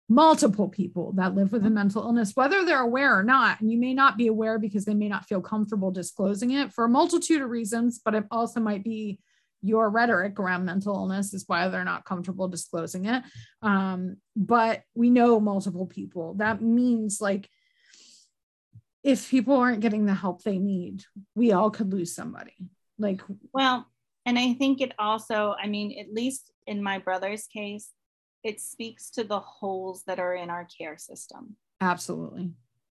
[0.09, 3.61] multiple people that live with a mental illness, whether they're aware or not.
[3.61, 6.85] And you may not be aware because they may not feel comfortable disclosing it for
[6.85, 9.19] a multitude of reasons, but it also might be
[9.61, 13.23] your rhetoric around mental illness is why they're not comfortable disclosing it.
[13.61, 16.35] Um, but we know multiple people.
[16.35, 17.49] That means like
[19.07, 21.01] if people aren't getting the help they need,
[21.33, 22.55] we all could lose somebody.
[22.99, 23.21] Like,
[23.53, 23.87] well,
[24.25, 27.91] and I think it also, I mean, at least in my brother's case,
[28.43, 31.55] it speaks to the holes that are in our care system.
[31.79, 32.51] Absolutely.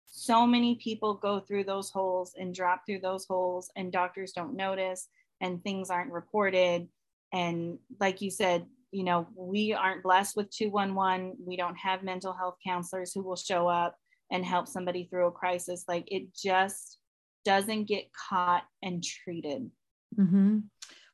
[0.07, 4.57] So many people go through those holes and drop through those holes, and doctors don't
[4.57, 5.09] notice,
[5.43, 6.89] and things aren't reported.
[7.35, 11.37] And like you said, you know, we aren't blessed with 211.
[11.47, 13.99] We don't have mental health counselors who will show up
[14.31, 16.99] and help somebody through a crisis like it just
[17.45, 19.71] doesn't get caught and treated.
[20.19, 20.61] Mm-hmm.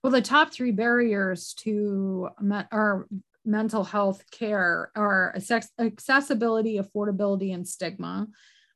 [0.03, 2.29] well the top three barriers to
[2.71, 3.09] our
[3.45, 5.35] mental health care are
[5.81, 8.29] accessibility affordability and stigma.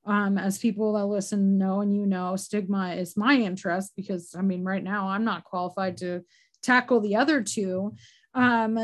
[0.04, 4.40] Um, as people that listen know and you know stigma is my interest because i
[4.40, 6.24] mean right now i'm not qualified to
[6.62, 7.94] tackle the other two.
[8.34, 8.78] Um,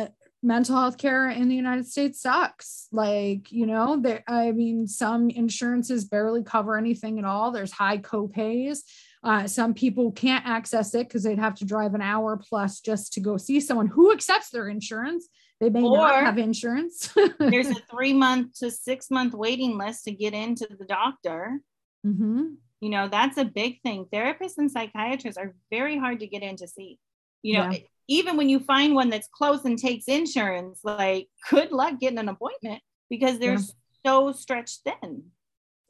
[0.45, 2.87] mental health care in the United States sucks.
[2.93, 7.51] Like, you know, there, I mean, some insurances barely cover anything at all.
[7.51, 8.81] There's high copays.
[9.23, 13.15] Uh, some people can't access it because they'd have to drive an hour plus just
[13.15, 15.27] to go see someone who accepts their insurance.
[15.61, 17.15] They may or not have insurance.
[17.39, 21.61] there's a three month to six month waiting list to get into the doctor.
[22.07, 22.45] Mm-hmm.
[22.81, 24.05] You know, that's a big thing.
[24.13, 26.99] Therapists and psychiatrists are very hard to get in to see.
[27.41, 27.79] You know, yeah
[28.09, 32.29] even when you find one that's close and takes insurance, like good luck getting an
[32.29, 33.65] appointment because they're yeah.
[34.05, 35.25] so stretched thin.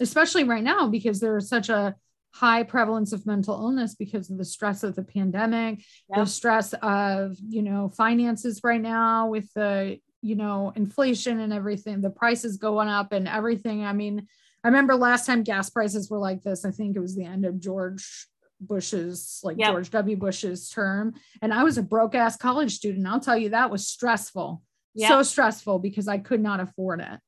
[0.00, 1.94] Especially right now, because there's such a
[2.34, 6.18] high prevalence of mental illness because of the stress of the pandemic, yep.
[6.18, 12.00] the stress of, you know, finances right now with the, you know, inflation and everything,
[12.00, 13.84] the prices going up and everything.
[13.84, 14.26] I mean,
[14.64, 17.44] I remember last time gas prices were like this, I think it was the end
[17.44, 18.26] of George
[18.66, 19.70] Bush's, like yep.
[19.70, 20.16] George W.
[20.16, 21.14] Bush's term.
[21.42, 23.06] And I was a broke ass college student.
[23.06, 24.62] I'll tell you, that was stressful.
[24.94, 25.08] Yep.
[25.08, 27.18] So stressful because I could not afford it.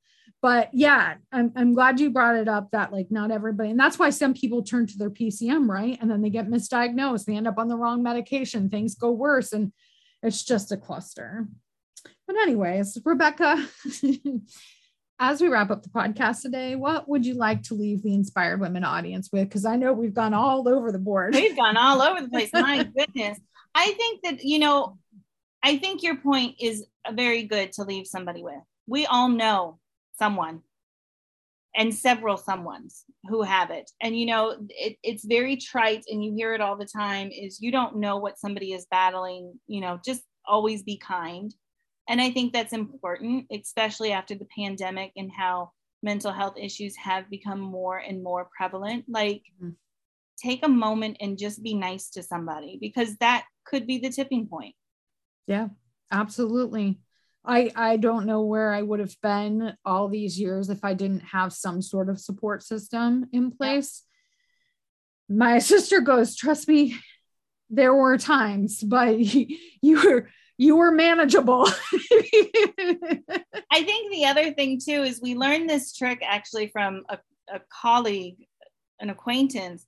[0.41, 3.97] But yeah, I'm, I'm glad you brought it up that like not everybody, and that's
[3.97, 5.97] why some people turn to their PCM, right?
[5.99, 9.51] And then they get misdiagnosed, they end up on the wrong medication, things go worse,
[9.51, 9.73] and
[10.21, 11.47] it's just a cluster.
[12.27, 13.67] But, anyways, Rebecca,
[15.19, 18.59] as we wrap up the podcast today, what would you like to leave the inspired
[18.59, 19.49] women audience with?
[19.49, 21.33] Because I know we've gone all over the board.
[21.33, 22.49] We've gone all over the place.
[22.53, 23.39] My goodness.
[23.73, 24.97] I think that, you know,
[25.63, 28.61] I think your point is very good to leave somebody with.
[28.85, 29.79] We all know
[30.19, 30.61] someone
[31.75, 33.89] and several someones who have it.
[34.01, 37.61] And, you know, it, it's very trite and you hear it all the time is
[37.61, 41.53] you don't know what somebody is battling, you know, just always be kind
[42.07, 47.29] and I think that's important, especially after the pandemic and how mental health issues have
[47.29, 49.05] become more and more prevalent.
[49.07, 49.71] Like, mm-hmm.
[50.41, 54.47] take a moment and just be nice to somebody because that could be the tipping
[54.47, 54.75] point.
[55.47, 55.69] Yeah,
[56.11, 56.99] absolutely.
[57.45, 61.21] I I don't know where I would have been all these years if I didn't
[61.21, 64.03] have some sort of support system in place.
[65.29, 65.35] Yeah.
[65.37, 66.97] My sister goes, trust me,
[67.69, 69.17] there were times, but
[69.81, 71.67] you were you were manageable.
[73.71, 77.19] I think the other thing too is we learned this trick actually from a,
[77.53, 78.47] a colleague,
[78.99, 79.85] an acquaintance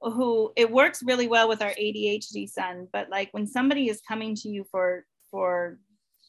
[0.00, 4.34] who it works really well with our ADHD son, but like when somebody is coming
[4.36, 5.78] to you for for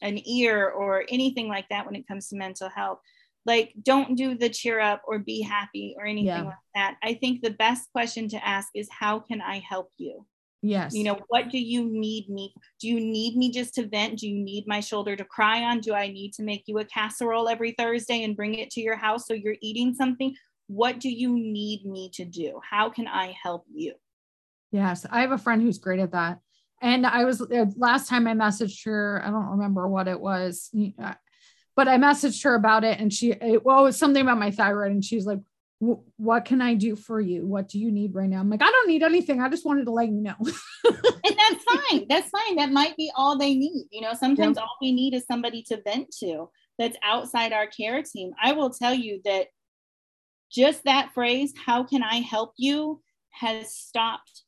[0.02, 2.98] an ear or anything like that when it comes to mental health,
[3.46, 6.42] like don't do the cheer up or be happy or anything yeah.
[6.44, 6.96] like that.
[7.02, 10.26] I think the best question to ask is how can I help you?
[10.60, 10.92] Yes.
[10.94, 12.52] You know, what do you need me?
[12.80, 14.18] Do you need me just to vent?
[14.18, 15.80] Do you need my shoulder to cry on?
[15.80, 18.96] Do I need to make you a casserole every Thursday and bring it to your
[18.96, 20.34] house so you're eating something?
[20.66, 22.60] What do you need me to do?
[22.68, 23.94] How can I help you?
[24.72, 26.40] Yes, I have a friend who's great at that.
[26.82, 30.70] And I was uh, last time I messaged her, I don't remember what it was,
[31.02, 31.14] uh,
[31.74, 34.50] but I messaged her about it and she, it, well, it was something about my
[34.50, 34.92] thyroid.
[34.92, 35.38] And she's like,
[35.80, 37.46] what can I do for you?
[37.46, 38.40] What do you need right now?
[38.40, 39.40] I'm like, I don't need anything.
[39.40, 40.34] I just wanted to let you know.
[40.40, 42.06] and that's fine.
[42.08, 42.56] That's fine.
[42.56, 43.86] That might be all they need.
[43.90, 44.64] You know, sometimes yep.
[44.64, 48.32] all we need is somebody to vent to that's outside our care team.
[48.42, 49.46] I will tell you that
[50.50, 53.00] just that phrase, how can I help you,
[53.30, 54.42] has stopped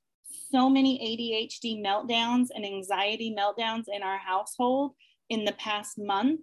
[0.51, 4.93] so many ADHD meltdowns and anxiety meltdowns in our household
[5.29, 6.41] in the past month.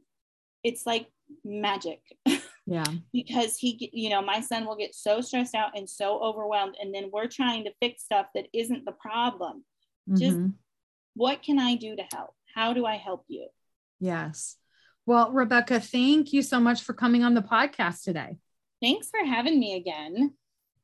[0.64, 1.08] It's like
[1.44, 2.00] magic.
[2.70, 2.84] Yeah.
[3.14, 6.76] because he, you know, my son will get so stressed out and so overwhelmed.
[6.82, 9.64] And then we're trying to fix stuff that isn't the problem.
[10.10, 10.16] Mm-hmm.
[10.18, 10.38] Just
[11.16, 12.32] what can I do to help?
[12.54, 13.48] How do I help you?
[14.02, 14.58] Yes.
[15.06, 18.36] Well, Rebecca, thank you so much for coming on the podcast today.
[18.82, 20.34] Thanks for having me again.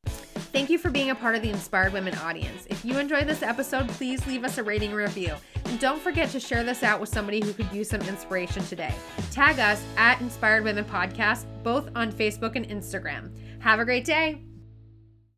[0.06, 2.66] Thank you for being a part of the Inspired Women audience.
[2.70, 5.34] If you enjoyed this episode, please leave us a rating review.
[5.80, 8.94] Don't forget to share this out with somebody who could use some inspiration today.
[9.32, 13.32] Tag us at Inspired Women Podcast, both on Facebook and Instagram.
[13.60, 14.44] Have a great day.